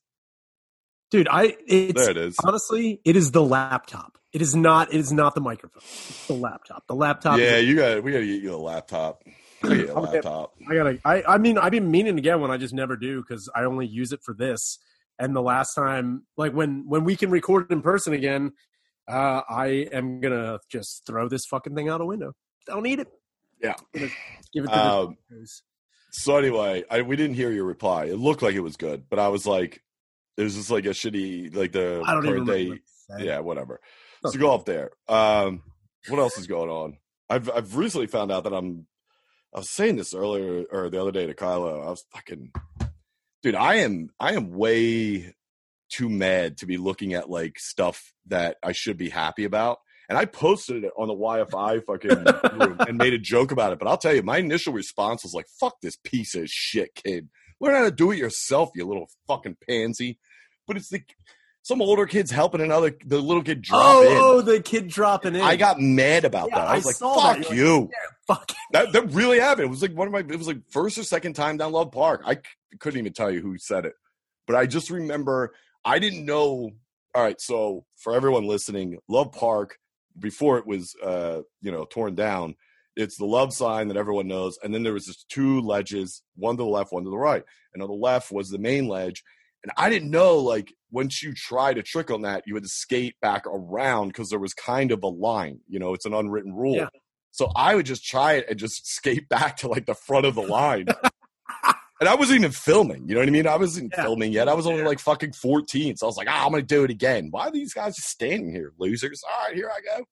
[1.12, 2.36] Dude, I it's There it is.
[2.44, 4.18] honestly, it is the laptop.
[4.34, 4.94] It is not.
[4.94, 5.82] It is not the microphone.
[5.84, 6.86] It's the laptop.
[6.88, 7.40] The laptop.
[7.40, 8.04] Yeah, you got.
[8.04, 9.24] We got to get you a laptop.
[9.64, 10.54] We gotta get a I'll get- laptop.
[10.70, 11.00] I gotta.
[11.06, 11.24] I.
[11.24, 12.52] I mean, I've been meaning to get one.
[12.52, 14.78] I just never do because I only use it for this.
[15.18, 18.52] And the last time, like when when we can record in person again,
[19.08, 22.34] uh, I am gonna just throw this fucking thing out a window.
[22.68, 23.08] Don't need it.
[23.64, 23.74] Yeah.
[23.94, 24.12] Give
[24.66, 25.48] it to Um, the.
[26.12, 28.06] So anyway, I we didn't hear your reply.
[28.06, 29.84] It looked like it was good, but I was like,
[30.38, 32.70] it was just like a shitty, like the I don't even day.
[32.70, 32.80] what.
[33.20, 33.80] Yeah, whatever.
[34.26, 34.92] So go up there.
[35.08, 35.64] Um,
[36.10, 36.98] what else is going on?
[37.30, 38.88] I've I've recently found out that I'm.
[39.54, 41.86] I was saying this earlier or the other day to Kylo.
[41.86, 42.52] I was fucking,
[43.42, 43.56] dude.
[43.56, 45.34] I am I am way
[45.90, 49.80] too mad to be looking at like stuff that I should be happy about.
[50.10, 53.80] And I posted it on the YFI fucking room and made a joke about it.
[53.80, 57.28] But I'll tell you, my initial response was like, "Fuck this piece of shit, kid.
[57.60, 60.18] Learn how to do it yourself, you little fucking pansy."
[60.66, 61.02] But it's the
[61.62, 64.18] some older kids helping another the little kid drop Oh, in.
[64.18, 65.42] oh, the kid dropping in.
[65.42, 66.68] I got mad about Yeah, that.
[66.68, 67.36] I I was like, that.
[67.44, 67.90] "Fuck You're you!"
[68.28, 68.52] fuck.
[68.72, 69.66] That that really happened.
[69.66, 70.20] It was like one of my.
[70.20, 72.22] It was like first or second time down Love Park.
[72.26, 72.42] I c-
[72.80, 73.94] couldn't even tell you who said it,
[74.46, 75.54] but I just remember
[75.84, 76.72] I didn't know.
[77.16, 79.78] All right, so for everyone listening, Love Park
[80.20, 82.56] before it was uh you know torn down,
[82.96, 86.58] it's the love sign that everyone knows, and then there was just two ledges, one
[86.58, 87.44] to the left, one to the right,
[87.74, 89.24] and on the left was the main ledge.
[89.64, 92.70] And I didn't know, like, once you try to trick on that, you had to
[92.70, 95.60] skate back around because there was kind of a line.
[95.68, 96.76] You know, it's an unwritten rule.
[96.76, 96.90] Yeah.
[97.32, 100.36] So I would just try it and just skate back to like the front of
[100.36, 100.88] the line.
[102.00, 103.08] And I wasn't even filming.
[103.08, 103.48] You know what I mean?
[103.48, 104.04] I wasn't Yeah.
[104.04, 104.48] filming yet.
[104.50, 105.96] I was only like fucking 14.
[105.98, 107.28] So I was like, ah, I'm going to do it again.
[107.32, 109.22] Why are these guys just standing here, losers?
[109.30, 110.06] All right, here I go.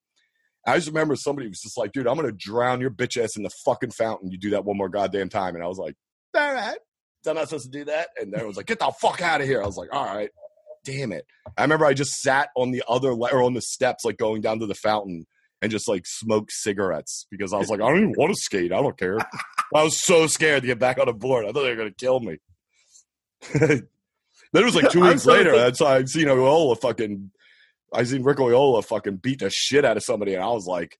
[0.67, 3.37] I just remember somebody was just like, dude, I'm going to drown your bitch ass
[3.37, 4.31] in the fucking fountain.
[4.31, 5.53] You do that one more goddamn time.
[5.55, 5.95] And I was like,
[6.35, 6.77] all right.
[7.27, 8.09] I'm not supposed to do that.
[8.19, 9.61] And then it was like, get the fuck out of here.
[9.61, 10.29] I was like, all right.
[10.83, 11.25] Damn it.
[11.57, 14.41] I remember I just sat on the other le- or on the steps, like going
[14.41, 15.25] down to the fountain
[15.65, 18.71] and just like smoked cigarettes because I was like, I don't even want to skate.
[18.71, 19.17] I don't care.
[19.19, 21.45] I was so scared to get back on the board.
[21.45, 22.37] I thought they were going to kill me.
[23.59, 23.87] then
[24.53, 25.55] it was like two weeks so later.
[25.55, 27.31] That's I seen Oyola fucking.
[27.93, 30.97] I seen Rick Oyola fucking beat the shit out of somebody, and I was like,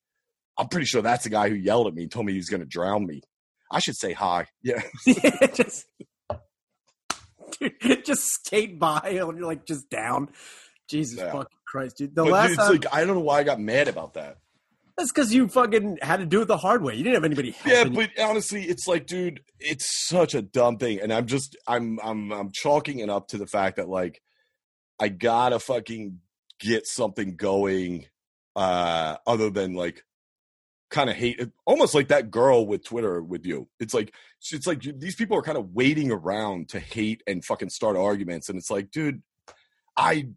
[0.58, 2.50] I'm pretty sure that's the guy who yelled at me and told me he was
[2.50, 3.22] going to drown me.
[3.72, 4.48] I should say hi.
[4.64, 4.82] Yeah.
[5.06, 5.86] Yeah, just,
[7.60, 10.30] dude, just skate by and you're like just down.
[10.88, 11.32] Jesus Yeah.
[11.32, 12.16] fucking Christ, dude.
[12.16, 14.38] The But last it's time like I don't know why I got mad about that.
[14.98, 16.96] That's because you fucking had to do it the hard way.
[16.96, 17.94] You didn't have anybody Yeah, helping.
[17.94, 18.08] you.
[18.16, 22.32] but honestly, it's like, dude, it's such a dumb thing, and I'm just, I'm, I'm,
[22.32, 24.22] I'm chalking it up to the fact that like,
[25.00, 26.20] I gotta fucking
[26.60, 28.06] get something going,
[28.56, 30.04] uh, other than like,
[30.90, 33.68] kind of hate, almost like that girl with Twitter with you.
[33.82, 34.14] It's like,
[34.52, 38.48] it's like these people are kind of waiting around to hate and fucking start arguments,
[38.48, 39.22] and it's like, dude,
[39.98, 40.30] I,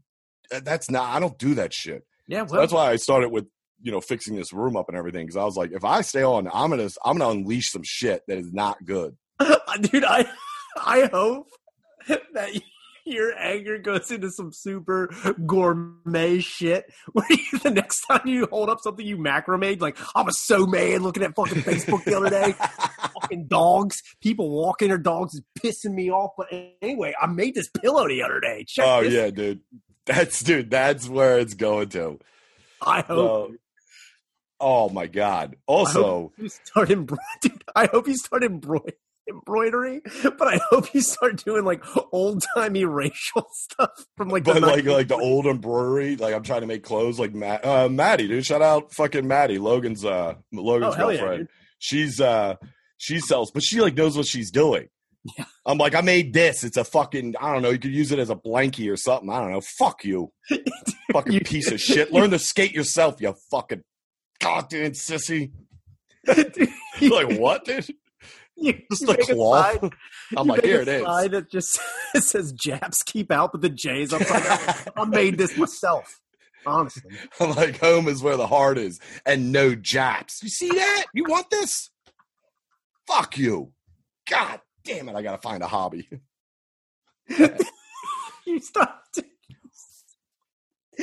[0.51, 2.05] that's not, I don't do that shit.
[2.27, 3.47] yeah, So that's why I started with
[3.83, 6.23] you know fixing this room up and everything because I was like, if I stay
[6.23, 9.17] on, I'm gonna I'm gonna unleash some shit that is not good.
[9.81, 10.27] dude, I
[10.77, 11.49] I hope
[12.07, 12.51] that
[13.05, 15.09] your anger goes into some super
[15.47, 16.85] gourmet shit.
[17.13, 20.67] Where you, the next time you hold up something you macrame, like I was so
[20.67, 22.53] mad looking at fucking Facebook the other day.
[23.21, 26.33] fucking dogs, people walking their dogs is pissing me off.
[26.37, 26.49] But
[26.83, 28.65] anyway, I made this pillow the other day.
[28.67, 29.61] Check oh yeah, dude.
[30.07, 30.71] That's dude.
[30.71, 32.19] That's where it's going to.
[32.81, 33.55] I hope So,
[34.61, 35.57] oh my god.
[35.67, 36.89] Also, you start.
[36.89, 38.95] Dude, I hope you start embroidering.
[39.31, 40.01] Embroidery,
[40.39, 41.85] but I hope you start doing like
[42.15, 44.91] old timey racial stuff from like the but like 90s.
[44.95, 46.17] like the old embroidery.
[46.17, 48.47] Like I'm trying to make clothes like Matt, uh, Maddie, dude.
[48.47, 51.49] Shout out fucking Maddie, Logan's uh Logan's Oh, hell yeah, girlfriend.
[51.79, 52.55] she's uh
[52.97, 54.89] she sells, but she like knows what she's doing.
[55.37, 55.45] Yeah.
[55.67, 56.65] I'm like, I made this.
[56.65, 57.69] It's a fucking, I don't know.
[57.69, 59.29] You could use it as a blankie or something.
[59.29, 59.61] I don't know.
[59.61, 60.33] Fuck you,
[61.13, 62.15] fucking You- piece of shit.
[62.15, 63.83] Learn to skate yourself, you fucking
[64.41, 65.51] goddamn sissy.
[66.27, 66.69] Dude,
[67.01, 67.87] you- like what, dude?
[68.57, 69.81] you- Just you a make a cloth.
[69.81, 69.91] sign-
[70.37, 71.05] I'm you like, here it is.
[71.05, 71.79] sign that just
[72.15, 74.75] it says "Japs keep out," but the J's upside down.
[74.97, 76.21] I made this myself.
[76.67, 77.11] Honestly,
[77.41, 80.43] I'm like, home is where the heart is, and no japs.
[80.43, 81.05] You see that?
[81.15, 81.89] You want this?
[83.07, 83.73] Fuck you.
[84.29, 85.15] God damn it!
[85.15, 86.09] I gotta find a hobby.
[88.47, 88.91] you start.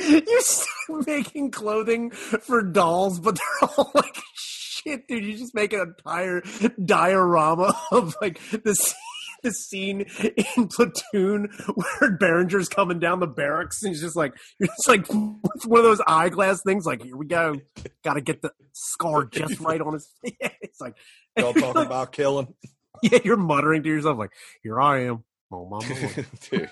[0.26, 5.24] You start making clothing for dolls, but they're all like shit, dude.
[5.24, 6.42] You just make an entire
[6.84, 8.94] diorama of like the scene,
[9.42, 10.06] the scene
[10.56, 15.78] in Platoon where Berenger's coming down the barracks and he's just like, it's like one
[15.78, 16.86] of those eyeglass things.
[16.86, 17.56] Like, here we go,
[18.04, 20.08] got to get the scar just right on his.
[20.22, 20.34] face.
[20.60, 20.96] it's like,
[21.36, 22.54] Y'all talking about killing,
[23.02, 24.30] yeah, you're muttering to yourself like,
[24.62, 25.84] here I am, oh mama,
[26.50, 26.70] dude.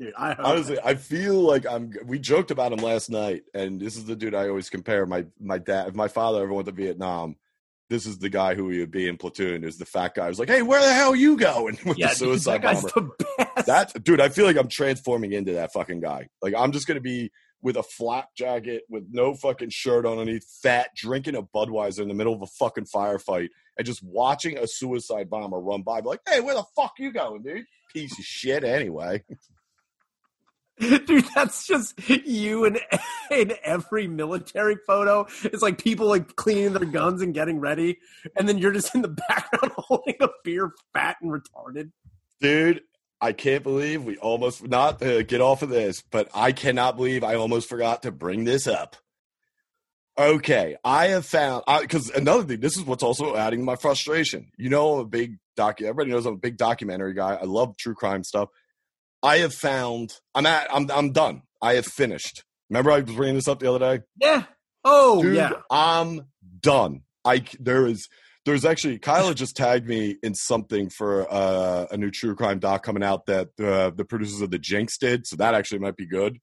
[0.00, 0.14] Dude.
[0.16, 1.92] I hope Honestly, I feel like I'm.
[2.04, 5.06] We joked about him last night, and this is the dude I always compare.
[5.06, 7.36] My my dad, if my father ever went to Vietnam,
[7.88, 9.64] this is the guy who he would be in platoon.
[9.64, 12.14] Is the fat guy who's like, "Hey, where the hell you going?" With yeah, the
[12.14, 13.14] dude, suicide that guy's bomber.
[13.18, 13.66] the best.
[13.66, 16.28] That dude, I feel like I'm transforming into that fucking guy.
[16.42, 17.30] Like I'm just gonna be
[17.62, 22.08] with a flak jacket, with no fucking shirt on underneath, fat, drinking a Budweiser in
[22.08, 26.00] the middle of a fucking firefight, and just watching a suicide bomber run by.
[26.00, 27.64] Be like, hey, where the fuck you going, dude?
[27.92, 28.64] Piece of shit.
[28.64, 29.24] Anyway,
[31.06, 32.78] Dude, that's just you in,
[33.30, 35.26] in every military photo.
[35.44, 37.98] It's like people like cleaning their guns and getting ready,
[38.36, 41.90] and then you're just in the background holding a beer, fat and retarded.
[42.40, 42.82] dude.
[43.22, 47.22] I can't believe we almost not to get off of this, but I cannot believe
[47.22, 48.96] I almost forgot to bring this up.
[50.18, 52.60] Okay, I have found because another thing.
[52.60, 54.50] This is what's also adding my frustration.
[54.56, 55.82] You know, I'm a big docu.
[55.82, 57.34] Everybody knows I'm a big documentary guy.
[57.34, 58.48] I love true crime stuff.
[59.22, 60.14] I have found.
[60.34, 60.72] I'm at.
[60.72, 60.90] I'm.
[60.90, 61.42] I'm done.
[61.62, 62.44] I have finished.
[62.68, 64.04] Remember, I was bringing this up the other day.
[64.20, 64.44] Yeah.
[64.84, 65.52] Oh Dude, yeah.
[65.70, 66.22] I'm
[66.60, 67.02] done.
[67.24, 68.08] I there is
[68.46, 72.82] there's actually Kyla just tagged me in something for uh, a new true crime doc
[72.82, 76.06] coming out that uh, the producers of the Jinx did, so that actually might be
[76.06, 76.38] good.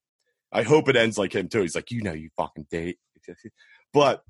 [0.52, 1.62] I hope it ends like him too.
[1.62, 3.00] He's like, you know, you fucking date,
[3.94, 4.22] but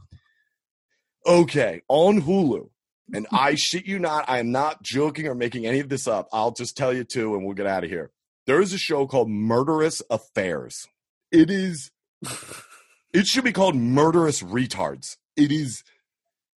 [1.26, 2.70] okay on Hulu.
[3.14, 6.28] And I shit you not, I am not joking or making any of this up.
[6.32, 8.12] I'll just tell you too, and we'll get out of here.
[8.48, 10.88] There is a show called Murderous Affairs.
[11.32, 11.92] It is
[13.14, 15.18] it should be called Murderous Retards.
[15.36, 15.84] It is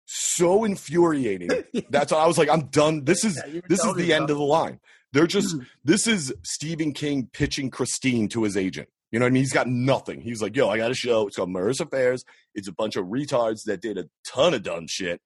[0.07, 1.51] so infuriating.
[1.91, 3.05] That's why I was like, I'm done.
[3.05, 4.81] This is Yeah, this is the end of the line.
[5.13, 8.89] They're just this is Stephen King pitching Christine to his agent.
[9.11, 9.43] You know what I mean?
[9.43, 10.21] He's got nothing.
[10.21, 11.27] He's like, yo, I got a show.
[11.27, 12.25] It's called Murderous Affairs.
[12.55, 15.21] It's a bunch of retards that did a ton of dumb shit.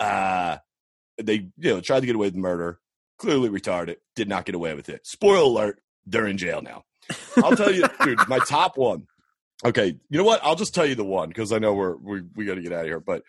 [0.00, 0.58] Uh
[1.22, 2.80] they you know tried to get away with murder.
[3.18, 3.96] Clearly retarded.
[4.16, 5.06] Did not get away with it.
[5.06, 6.84] Spoiler alert, they're in jail now.
[7.36, 9.06] I'll tell you, dude, my top one.
[9.64, 10.40] Okay, you know what?
[10.42, 12.72] I'll just tell you the one because I know we're we we got to get
[12.72, 13.00] out of here.
[13.00, 13.22] But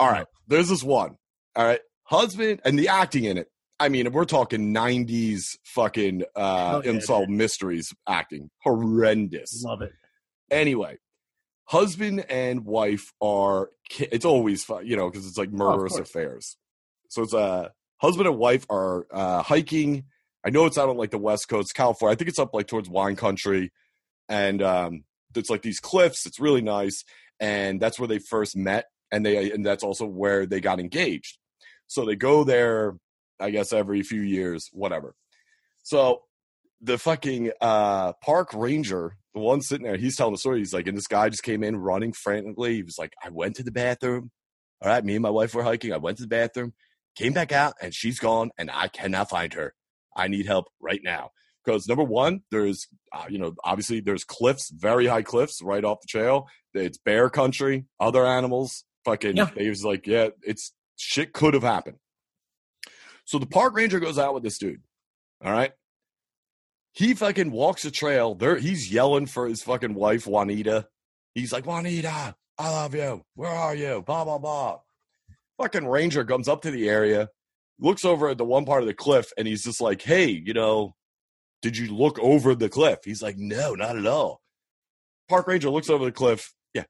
[0.00, 1.16] all right, there's this one.
[1.54, 3.48] All right, husband and the acting in it.
[3.80, 9.62] I mean, we're talking '90s fucking uh, Oh, yeah, unsolved mysteries acting, horrendous.
[9.64, 9.92] Love it.
[10.50, 10.98] Anyway,
[11.66, 13.70] husband and wife are.
[13.98, 16.08] It's always fun, you know, because it's like murderous course.
[16.08, 16.56] affairs.
[17.10, 17.68] So it's uh,
[17.98, 20.04] husband and wife are uh, hiking.
[20.44, 22.12] I know it's out on like the west coast, California.
[22.12, 23.72] I think it's up like towards wine country,
[24.28, 26.26] and um, it's like these cliffs.
[26.26, 27.04] It's really nice,
[27.40, 31.38] and that's where they first met, and they and that's also where they got engaged.
[31.86, 32.96] So they go there,
[33.40, 35.14] I guess, every few years, whatever.
[35.82, 36.22] So
[36.80, 40.58] the fucking uh, park ranger, the one sitting there, he's telling the story.
[40.58, 42.74] He's like, and this guy just came in running frantically.
[42.74, 44.30] He was like, I went to the bathroom.
[44.80, 45.92] All right, me and my wife were hiking.
[45.92, 46.72] I went to the bathroom,
[47.16, 49.74] came back out, and she's gone, and I cannot find her.
[50.18, 51.30] I need help right now.
[51.64, 56.00] Because number one, there's, uh, you know, obviously there's cliffs, very high cliffs right off
[56.00, 56.48] the trail.
[56.74, 58.84] It's bear country, other animals.
[59.04, 59.50] Fucking, Yeah.
[59.56, 61.96] he was like, yeah, it's shit could have happened.
[63.24, 64.82] So the park ranger goes out with this dude.
[65.44, 65.72] All right.
[66.92, 68.34] He fucking walks the trail.
[68.34, 70.88] There, he's yelling for his fucking wife, Juanita.
[71.34, 73.24] He's like, Juanita, I love you.
[73.34, 74.02] Where are you?
[74.04, 74.78] Blah, blah, blah.
[75.58, 77.28] Fucking ranger comes up to the area,
[77.80, 80.52] looks over at the one part of the cliff, and he's just like, hey, you
[80.52, 80.94] know,
[81.62, 83.00] did you look over the cliff?
[83.04, 84.40] He's like, no, not at all.
[85.28, 86.52] Park ranger looks over the cliff.
[86.74, 86.84] Yeah.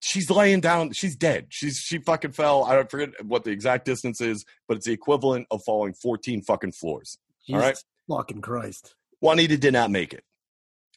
[0.00, 0.92] She's laying down.
[0.92, 1.46] She's dead.
[1.50, 2.64] She's she fucking fell.
[2.64, 6.42] I don't forget what the exact distance is, but it's the equivalent of falling 14
[6.42, 7.18] fucking floors.
[7.50, 7.76] All right.
[8.08, 8.94] Fucking Christ.
[9.20, 10.24] Juanita did not make it.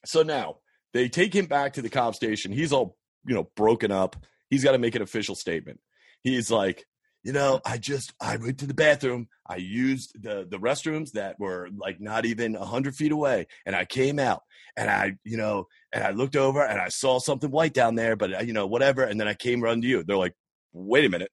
[0.05, 0.57] So now
[0.93, 2.51] they take him back to the cop station.
[2.51, 2.95] He's all,
[3.25, 4.15] you know, broken up.
[4.49, 5.79] He's got to make an official statement.
[6.23, 6.85] He's like,
[7.25, 9.27] you know, I just I went to the bathroom.
[9.49, 13.75] I used the the restrooms that were like not even a hundred feet away, and
[13.75, 14.43] I came out
[14.77, 18.15] and I, you know, and I looked over and I saw something white down there,
[18.15, 19.03] but uh, you know, whatever.
[19.03, 20.03] And then I came run to you.
[20.03, 20.35] They're like,
[20.71, 21.31] wait a minute.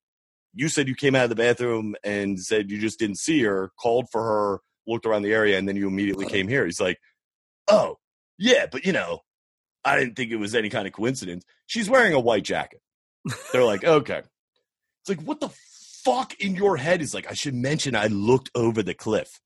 [0.54, 3.70] You said you came out of the bathroom and said you just didn't see her,
[3.78, 6.64] called for her, looked around the area, and then you immediately came here.
[6.64, 6.98] He's like,
[7.68, 7.98] oh,
[8.38, 9.20] yeah, but you know,
[9.84, 11.44] I didn't think it was any kind of coincidence.
[11.66, 12.80] She's wearing a white jacket.
[13.52, 14.22] They're like, okay.
[15.02, 15.50] It's like, what the
[16.04, 19.40] fuck in your head is like, I should mention I looked over the cliff.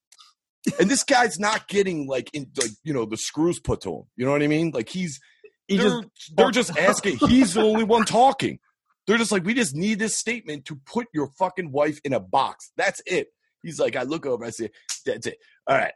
[0.81, 4.03] And this guy's not getting like in like, you know, the screws put to him.
[4.17, 4.73] You know what I mean?
[4.75, 5.21] Like he's
[5.69, 7.19] He they're, just they're just asking.
[7.29, 8.59] He's the only one talking.
[9.07, 12.19] They're just like, we just need this statement to put your fucking wife in a
[12.21, 12.73] box.
[12.77, 13.29] That's it.
[13.63, 14.71] He's like, I look over, I say,
[15.05, 15.39] that's it.
[15.67, 15.93] All right.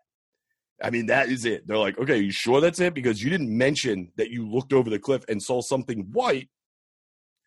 [0.82, 1.66] I mean, that is it.
[1.66, 2.94] They're like, okay, you sure that's it?
[2.94, 6.48] Because you didn't mention that you looked over the cliff and saw something white,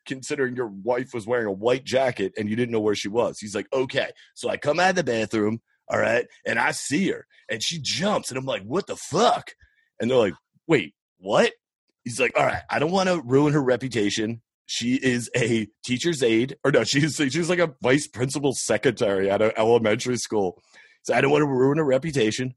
[0.06, 3.38] considering your wife was wearing a white jacket and you didn't know where she was.
[3.38, 4.10] He's like, okay.
[4.34, 7.78] So I come out of the bathroom, all right, and I see her and she
[7.80, 9.50] jumps, and I'm like, what the fuck?
[10.00, 10.34] And they're like,
[10.66, 11.52] wait, what?
[12.04, 14.42] He's like, all right, I don't want to ruin her reputation.
[14.66, 19.42] She is a teacher's aide, or no, she's she's like a vice principal secretary at
[19.42, 20.62] an elementary school.
[21.02, 22.54] So I don't want to ruin her reputation,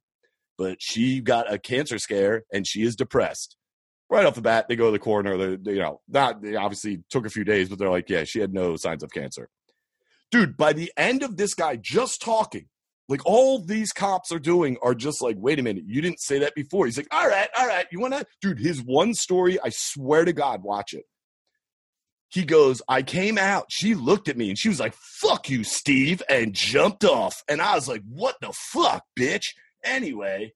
[0.58, 3.57] but she got a cancer scare and she is depressed.
[4.10, 5.58] Right off the bat, they go to the coroner.
[5.58, 8.40] They, you know, not they obviously took a few days, but they're like, yeah, she
[8.40, 9.50] had no signs of cancer.
[10.32, 12.68] Dude, by the end of this guy just talking,
[13.10, 16.40] like all these cops are doing are just like, wait a minute, you didn't say
[16.40, 16.86] that before.
[16.86, 18.60] He's like, all right, all right, you want to, dude?
[18.60, 21.06] His one story, I swear to God, watch it.
[22.30, 23.68] He goes, I came out.
[23.70, 27.42] She looked at me and she was like, fuck you, Steve, and jumped off.
[27.48, 29.46] And I was like, what the fuck, bitch?
[29.86, 30.52] Anyway,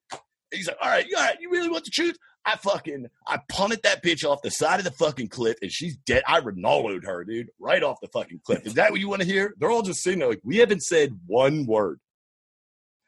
[0.50, 2.16] he's like, all right, all right, you really want the truth?
[2.44, 5.96] I fucking, I punted that bitch off the side of the fucking cliff and she's
[5.96, 6.22] dead.
[6.26, 8.66] I Ronaldoed her, dude, right off the fucking cliff.
[8.66, 9.54] Is that what you want to hear?
[9.58, 12.00] They're all just sitting there like, we haven't said one word.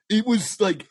[0.08, 0.86] It was like,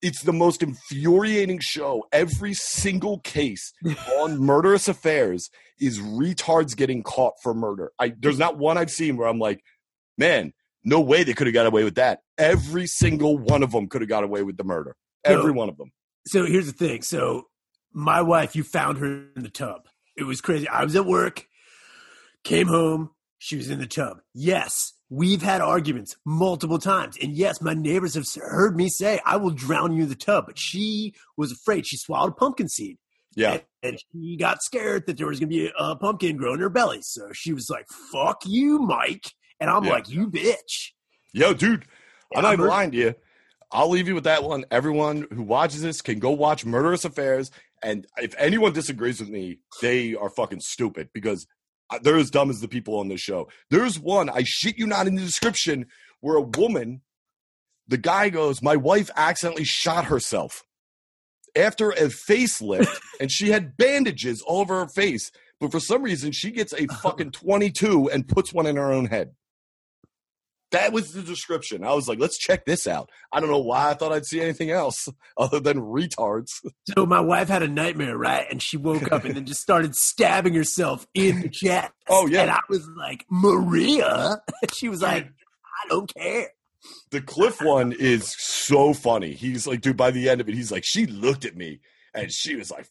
[0.00, 2.06] it's the most infuriating show.
[2.12, 3.72] Every single case
[4.20, 7.90] on murderous affairs is retards getting caught for murder.
[7.98, 9.62] I there's not one I've seen where I'm like,
[10.18, 10.52] man,
[10.84, 12.20] no way they could have got away with that.
[12.36, 14.94] Every single one of them could have got away with the murder.
[15.24, 15.90] Every one of them.
[16.26, 17.02] So here's the thing.
[17.02, 17.46] So
[17.94, 19.86] my wife, you found her in the tub.
[20.16, 20.68] It was crazy.
[20.68, 21.46] I was at work,
[22.42, 24.18] came home, she was in the tub.
[24.32, 27.16] Yes, we've had arguments multiple times.
[27.22, 30.46] And yes, my neighbors have heard me say, I will drown you in the tub.
[30.46, 31.86] But she was afraid.
[31.86, 32.98] She swallowed a pumpkin seed.
[33.36, 33.58] Yeah.
[33.82, 36.70] And, she got scared that there was going to be a, pumpkin growing in her
[36.70, 37.00] belly.
[37.02, 39.26] So she was like, fuck you, Mike.
[39.60, 39.90] And I'm Yeah.
[39.90, 40.92] like, you bitch.
[41.32, 41.84] Yo, dude,
[42.34, 43.14] I'm not even lying to you.
[43.70, 44.64] I'll leave you with that one.
[44.70, 47.50] Everyone who watches this can go watch Murderous Affairs.
[47.84, 51.46] And if anyone disagrees with me, they are fucking stupid because
[52.02, 53.48] they're as dumb as the people on this show.
[53.70, 55.86] There's one, I shit you not in the description,
[56.20, 57.02] where a woman,
[57.86, 60.62] the guy goes, My wife accidentally shot herself
[61.54, 65.30] after a facelift and she had bandages all over her face.
[65.60, 69.06] But for some reason, she gets a fucking 22 and puts one in her own
[69.06, 69.34] head.
[70.74, 71.84] That was the description.
[71.84, 73.10] I was like, let's check this out.
[73.32, 75.08] I don't know why I thought I'd see anything else
[75.38, 76.48] other than retards.
[76.94, 78.46] So my wife had a nightmare, right?
[78.50, 81.92] And she woke up and then just started stabbing herself in the chest.
[82.08, 82.42] Oh, yeah.
[82.42, 84.42] And I was like, Maria?
[84.74, 86.48] She was like, I don't care.
[87.10, 89.32] The Cliff one is so funny.
[89.32, 91.80] He's like, dude, by the end of it, he's like, she looked at me
[92.14, 92.86] and she was like,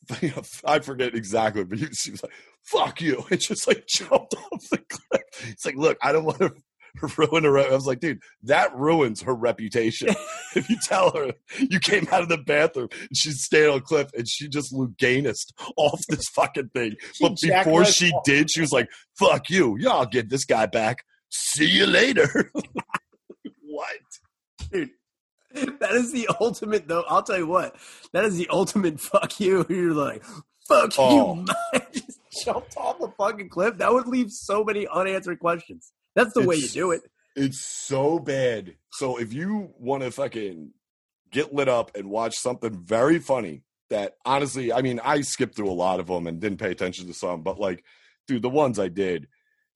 [0.66, 3.26] I forget exactly, but she was like, fuck you.
[3.30, 5.22] And just like jumped off the cliff.
[5.50, 6.54] It's like, look, I don't want to
[7.18, 7.58] ruin her.
[7.60, 10.10] I was like, dude, that ruins her reputation.
[10.56, 13.82] if you tell her you came out of the bathroom and she's staying on a
[13.82, 16.96] cliff and she just Luganist off this fucking thing.
[17.20, 18.24] But before she off.
[18.24, 19.76] did, she was like, fuck you.
[19.80, 21.04] Yeah, I'll get this guy back.
[21.30, 22.52] See you later.
[23.64, 23.98] what?
[24.72, 24.92] Dude,
[25.80, 27.04] that is the ultimate, though.
[27.08, 27.76] I'll tell you what,
[28.12, 29.66] that is the ultimate fuck you.
[29.70, 30.24] You're like,
[30.68, 31.36] fuck Oh.
[31.74, 31.80] you.
[31.94, 33.78] Just jumped off the fucking cliff.
[33.78, 35.92] That would leave so many unanswered questions.
[36.16, 37.02] That's the way you do it.
[37.36, 38.76] It's so bad.
[38.92, 40.72] So if you want to fucking
[41.32, 45.70] get lit up and watch something very funny that honestly, I mean, I skipped through
[45.70, 47.84] a lot of them and didn't pay attention to some, but like,
[48.28, 49.28] dude, the ones I did,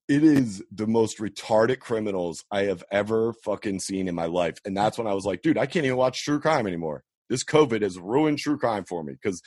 [0.07, 4.57] it is the most retarded criminals I have ever fucking seen in my life.
[4.63, 7.03] And that's when I was like, dude, I can't even watch true crime anymore.
[7.29, 9.41] This COVID has ruined true crime for me because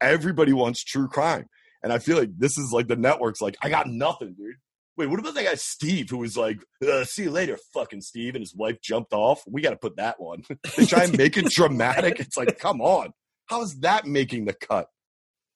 [0.00, 1.46] everybody wants true crime.
[1.82, 4.56] And I feel like this is like the network's like, I got nothing, dude.
[4.96, 8.34] Wait, what about that guy Steve who was like, uh, "See you later, fucking Steve,"
[8.34, 9.42] and his wife jumped off?
[9.46, 10.42] We got to put that one.
[10.76, 12.20] they try and make it dramatic.
[12.20, 13.12] It's like, come on,
[13.46, 14.88] how is that making the cut?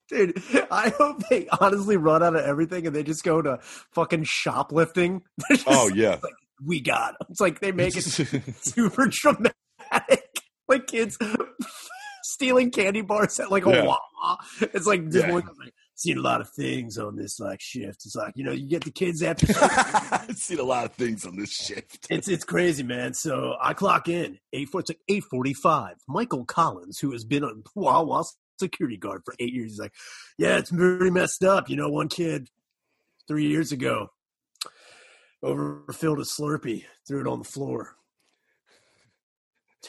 [0.09, 3.59] Dude, I hope they honestly run out of everything and they just go to
[3.93, 5.23] fucking shoplifting.
[5.67, 6.19] Oh yeah,
[6.65, 7.15] we got.
[7.31, 9.55] It's like they make it super dramatic.
[10.69, 11.19] Like kids
[12.23, 13.83] stealing candy bars at like a Yeah.
[13.85, 14.39] Wawa.
[14.61, 15.33] It's like Yeah.
[15.33, 15.45] like,
[15.97, 18.03] seen a lot of things on this like shift.
[18.05, 21.25] It's like, you know, you get the kids after I've seen a lot of things
[21.25, 22.07] on this shift.
[22.11, 23.15] it's it's crazy, man.
[23.15, 24.39] So I clock in.
[24.53, 25.97] Eight four it's like eight forty five.
[26.09, 28.25] Michael Collins, who has been a Wawa
[28.59, 29.93] security guard for eight years, he's like,
[30.39, 31.69] Yeah, it's pretty messed up.
[31.69, 32.49] You know, one kid
[33.29, 34.09] three years ago
[35.43, 37.97] overfilled a slurpee, threw it on the floor.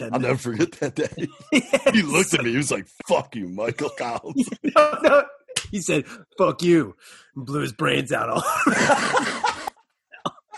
[0.02, 1.28] I'll never forget that day.
[1.94, 2.52] He looked at me.
[2.52, 5.24] He was like, "Fuck you, Michael Collins." no, no.
[5.72, 6.06] He said,
[6.38, 6.96] fuck you,
[7.36, 8.44] and blew his brains out all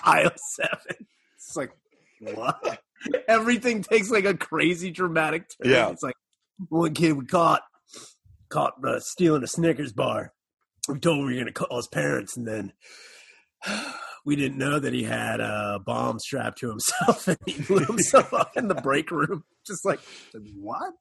[0.03, 1.08] aisle seven.
[1.36, 1.72] It's like,
[2.20, 2.82] what?
[3.28, 5.72] everything takes like a crazy dramatic turn.
[5.72, 5.89] Yeah.
[5.89, 6.16] It's like
[6.70, 7.62] one kid we caught
[8.49, 10.34] caught uh, stealing a Snickers bar.
[10.88, 12.74] We told him we were going to call his parents, and then
[14.26, 18.34] we didn't know that he had a bomb strapped to himself, and he blew himself
[18.34, 19.43] up in the break room.
[19.66, 19.99] Just like
[20.55, 20.93] what?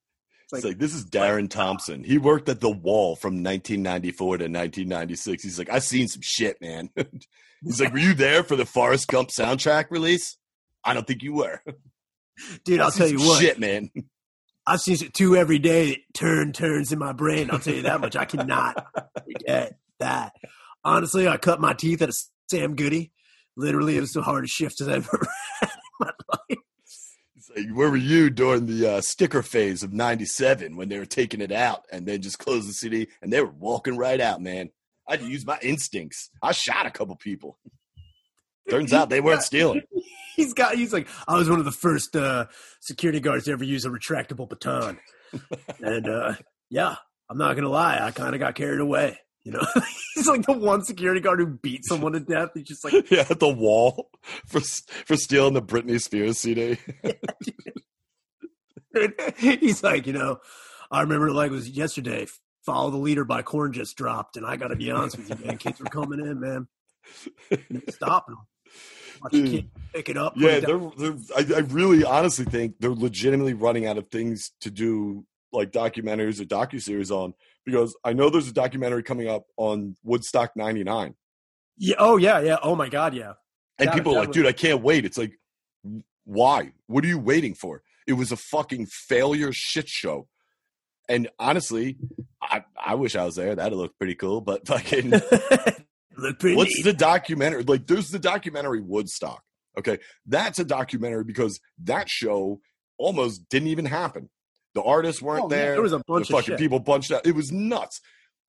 [0.53, 2.05] It's like, this is Darren Thompson.
[2.05, 5.42] He worked at the Wall from 1994 to 1996.
[5.42, 6.90] He's like, I've seen some shit, man.
[7.64, 10.36] He's like, were you there for the Forrest Gump soundtrack release?
[10.84, 11.61] I don't think you were.
[12.64, 12.80] dude.
[12.80, 13.40] I'll tell you what.
[13.40, 13.90] shit, man.
[14.66, 16.05] I've seen it two every day.
[16.12, 17.51] Turn turns in my brain.
[17.53, 18.16] I'll tell you that much.
[18.16, 18.84] I cannot
[19.14, 20.32] forget that.
[20.82, 22.12] Honestly, I cut my teeth at a
[22.51, 23.12] Sam Goody.
[23.57, 25.26] Literally, it was the hardest shift I've ever
[25.61, 26.59] had in my life.
[27.34, 31.07] He's like, where were you during the uh, sticker phase of 97 when they were
[31.07, 34.43] taking it out and then just closed the CD and they were walking right out,
[34.43, 34.71] man?
[35.09, 36.31] I had to use my instincts.
[36.43, 37.59] I shot a couple people.
[38.69, 39.83] Turns out they weren't stealing.
[40.37, 40.75] He's got.
[40.75, 42.47] He's like, I was one of the first uh,
[42.81, 44.99] security guards to ever use a retractable baton,
[45.81, 46.35] and uh,
[46.69, 46.97] yeah,
[47.31, 49.19] I'm not gonna lie, I kind of got carried away.
[49.47, 49.64] You know,
[50.14, 52.51] he's like the one security guard who beat someone to death.
[52.55, 54.11] He's just like, yeah, at the wall
[54.44, 56.78] for for stealing the Britney Spears CD.
[59.38, 60.38] he's like, you know,
[60.90, 62.26] I remember like it was yesterday.
[62.64, 65.47] Follow the leader by Korn just dropped, and I got to be honest with you,
[65.47, 65.59] man.
[65.59, 66.66] Kids were coming in, man.
[67.88, 69.30] Stopping them.
[69.30, 69.70] Dude.
[69.94, 70.32] pick it up.
[70.36, 74.51] Yeah, it they're, they're I, I really honestly think they're legitimately running out of things
[74.62, 77.34] to do like documentaries or docuseries on
[77.67, 81.14] because I know there's a documentary coming up on Woodstock 99
[81.79, 81.97] yeah.
[81.99, 82.57] Oh yeah, yeah.
[82.62, 83.35] Oh my god, yeah.
[83.79, 85.05] and That- people are like, was- dude, I can't wait.
[85.05, 85.39] It's like
[86.25, 86.73] why?
[86.87, 87.83] What are you waiting for?
[88.07, 90.27] It was a fucking failure shit show.
[91.09, 91.99] And honestly,
[92.43, 93.55] I, I wish I was there.
[93.55, 94.41] That'd look pretty cool.
[94.41, 95.11] But fucking
[96.17, 97.62] What's the documentary?
[97.64, 99.43] Like, there's the documentary Woodstock.
[99.79, 102.61] Okay, that's a documentary because that show
[102.99, 104.31] almost didn't even happen.
[104.77, 105.72] The artists weren't Oh, there.
[105.72, 106.59] there was a the bunch of fucking shit.
[106.59, 107.27] people bunched out.
[107.27, 107.99] It was nuts.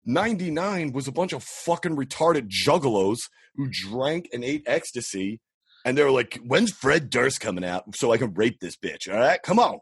[0.07, 3.19] 99 was a bunch of fucking retarded juggalos
[3.57, 5.41] who drank and ate ecstasy.
[5.85, 9.13] And they were like, when's Fred Durst coming out so I can rape this bitch?
[9.13, 9.81] All right, come on.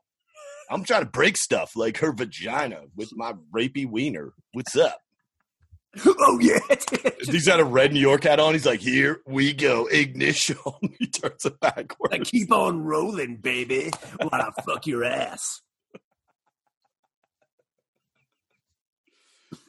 [0.70, 4.32] I'm trying to break stuff like her vagina with my rapey wiener.
[4.54, 4.98] What's up?
[6.06, 6.60] oh yeah.
[7.20, 8.52] He's got a red New York hat on.
[8.54, 10.56] He's like, "Here we go, ignition."
[11.00, 12.12] he turns it backwards.
[12.12, 13.90] Like, keep on rolling, baby.
[14.18, 15.60] While I fuck your ass.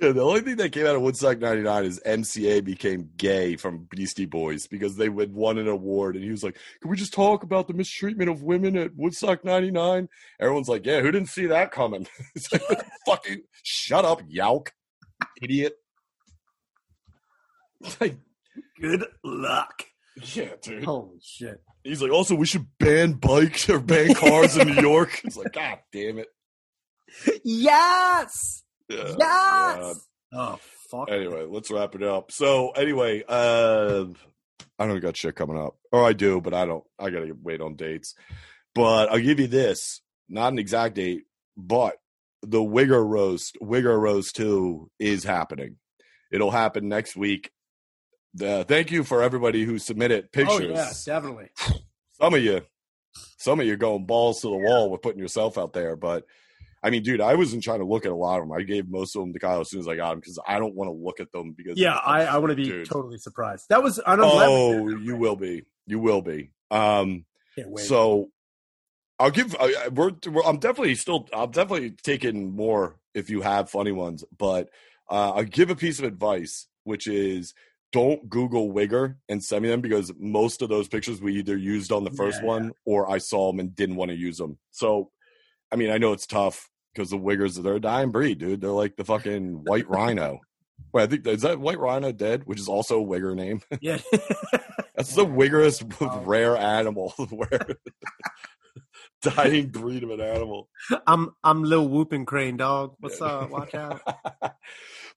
[0.01, 3.87] Yeah, the only thing that came out of Woodstock '99 is MCA became gay from
[3.89, 7.13] Beastie Boys because they would won an award, and he was like, "Can we just
[7.13, 11.45] talk about the mistreatment of women at Woodstock '99?" Everyone's like, "Yeah, who didn't see
[11.45, 12.63] that coming?" it's like,
[13.05, 14.69] "Fucking shut up, Yauch,
[15.41, 15.73] idiot."
[17.99, 18.17] Like,
[18.79, 19.83] Good luck.
[20.35, 20.83] yeah, dude.
[20.83, 21.61] Holy shit.
[21.83, 25.19] He's like, also, we should ban bikes or ban cars in New York.
[25.23, 26.27] It's like, God damn it.
[27.43, 28.61] Yes.
[28.91, 29.15] Yeah.
[29.17, 30.07] Yes.
[30.33, 31.11] Oh fuck.
[31.11, 32.31] Anyway, let's wrap it up.
[32.31, 34.05] So, anyway, uh,
[34.77, 36.83] I don't got shit coming up, or I do, but I don't.
[36.99, 38.15] I gotta wait on dates.
[38.73, 41.23] But I'll give you this, not an exact date,
[41.57, 41.97] but
[42.41, 45.77] the Wigger roast, Wigger roast two, is happening.
[46.31, 47.51] It'll happen next week.
[48.33, 50.71] The, thank you for everybody who submitted pictures.
[50.71, 51.49] Oh yeah, definitely.
[52.13, 52.61] some of you
[53.37, 56.23] some of you going balls to the wall with putting yourself out there but
[56.83, 58.89] i mean dude i wasn't trying to look at a lot of them i gave
[58.89, 60.87] most of them to kyle as soon as i got them because i don't want
[60.87, 62.87] to look at them because Yeah, I, I want to be Dude.
[62.89, 63.65] totally surprised.
[63.69, 64.53] That was I don't know.
[64.63, 67.25] oh you will be you will be um
[67.85, 68.29] so
[69.19, 73.69] i'll give I, we're, we're i'm definitely still i'm definitely taking more if you have
[73.69, 74.69] funny ones but
[75.09, 77.53] uh, i'll give a piece of advice which is
[77.91, 81.91] don't google wigger and send me them because most of those pictures we either used
[81.91, 84.57] on the first Yeah, one or i saw them and didn't want to use them
[84.71, 85.11] so
[85.71, 88.71] i mean i know it's tough because the wiggers they're a dying breed dude they're
[88.71, 90.39] like the fucking white rhino
[90.93, 93.61] Wait, I think is that White Rhino dead, which is also a wigger name.
[93.81, 93.99] yeah.
[94.95, 96.23] That's the wiggerest Wow.
[96.25, 97.77] rare animal, where
[99.21, 100.69] dying breed of an animal.
[101.07, 102.95] I'm I'm little whooping crane dog.
[102.99, 103.49] What's up?
[103.51, 104.01] Watch out.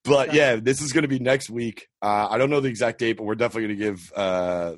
[0.05, 1.89] but yeah, this is going to be next week.
[2.01, 4.77] Uh, I don't know the exact date, but we're definitely going to give uh,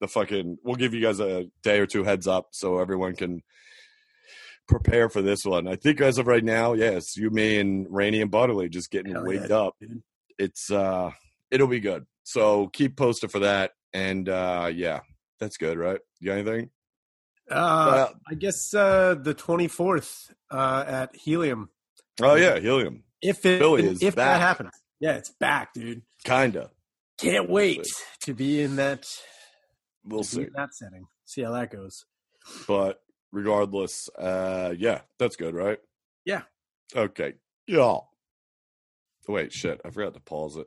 [0.00, 0.58] the fucking.
[0.62, 3.42] We'll give you guys a day or two heads up so everyone can
[4.68, 5.66] prepare for this one.
[5.68, 9.12] I think as of right now, yes, you, me, and Rainey and Butterly just getting
[9.14, 9.74] Hell wigged yeah, up.
[9.80, 10.02] dude.
[10.38, 11.10] It's uh,
[11.50, 12.06] it'll be good.
[12.24, 15.00] So keep posted for that, and uh, yeah,
[15.38, 16.00] that's good, right?
[16.20, 16.70] You got anything?
[17.50, 21.68] Uh, I guess uh, the 24th uh, at Helium.
[22.22, 26.02] oh yeah, helium, If it Philly is if that happens, yeah, it's back, dude.
[26.24, 26.70] kinda.
[27.18, 27.86] Can't wait
[28.22, 29.04] to be in that
[30.04, 30.42] We'll see.
[30.42, 31.04] in that setting.
[31.26, 32.04] See how that goes.
[32.66, 33.00] But
[33.34, 35.78] regardless, uh, yeah, that's good, right?
[36.24, 36.42] Yeah.
[36.94, 37.34] Okay.
[37.66, 37.98] Yeah.
[39.28, 39.80] Wait, shit.
[39.84, 40.66] I forgot to pause it.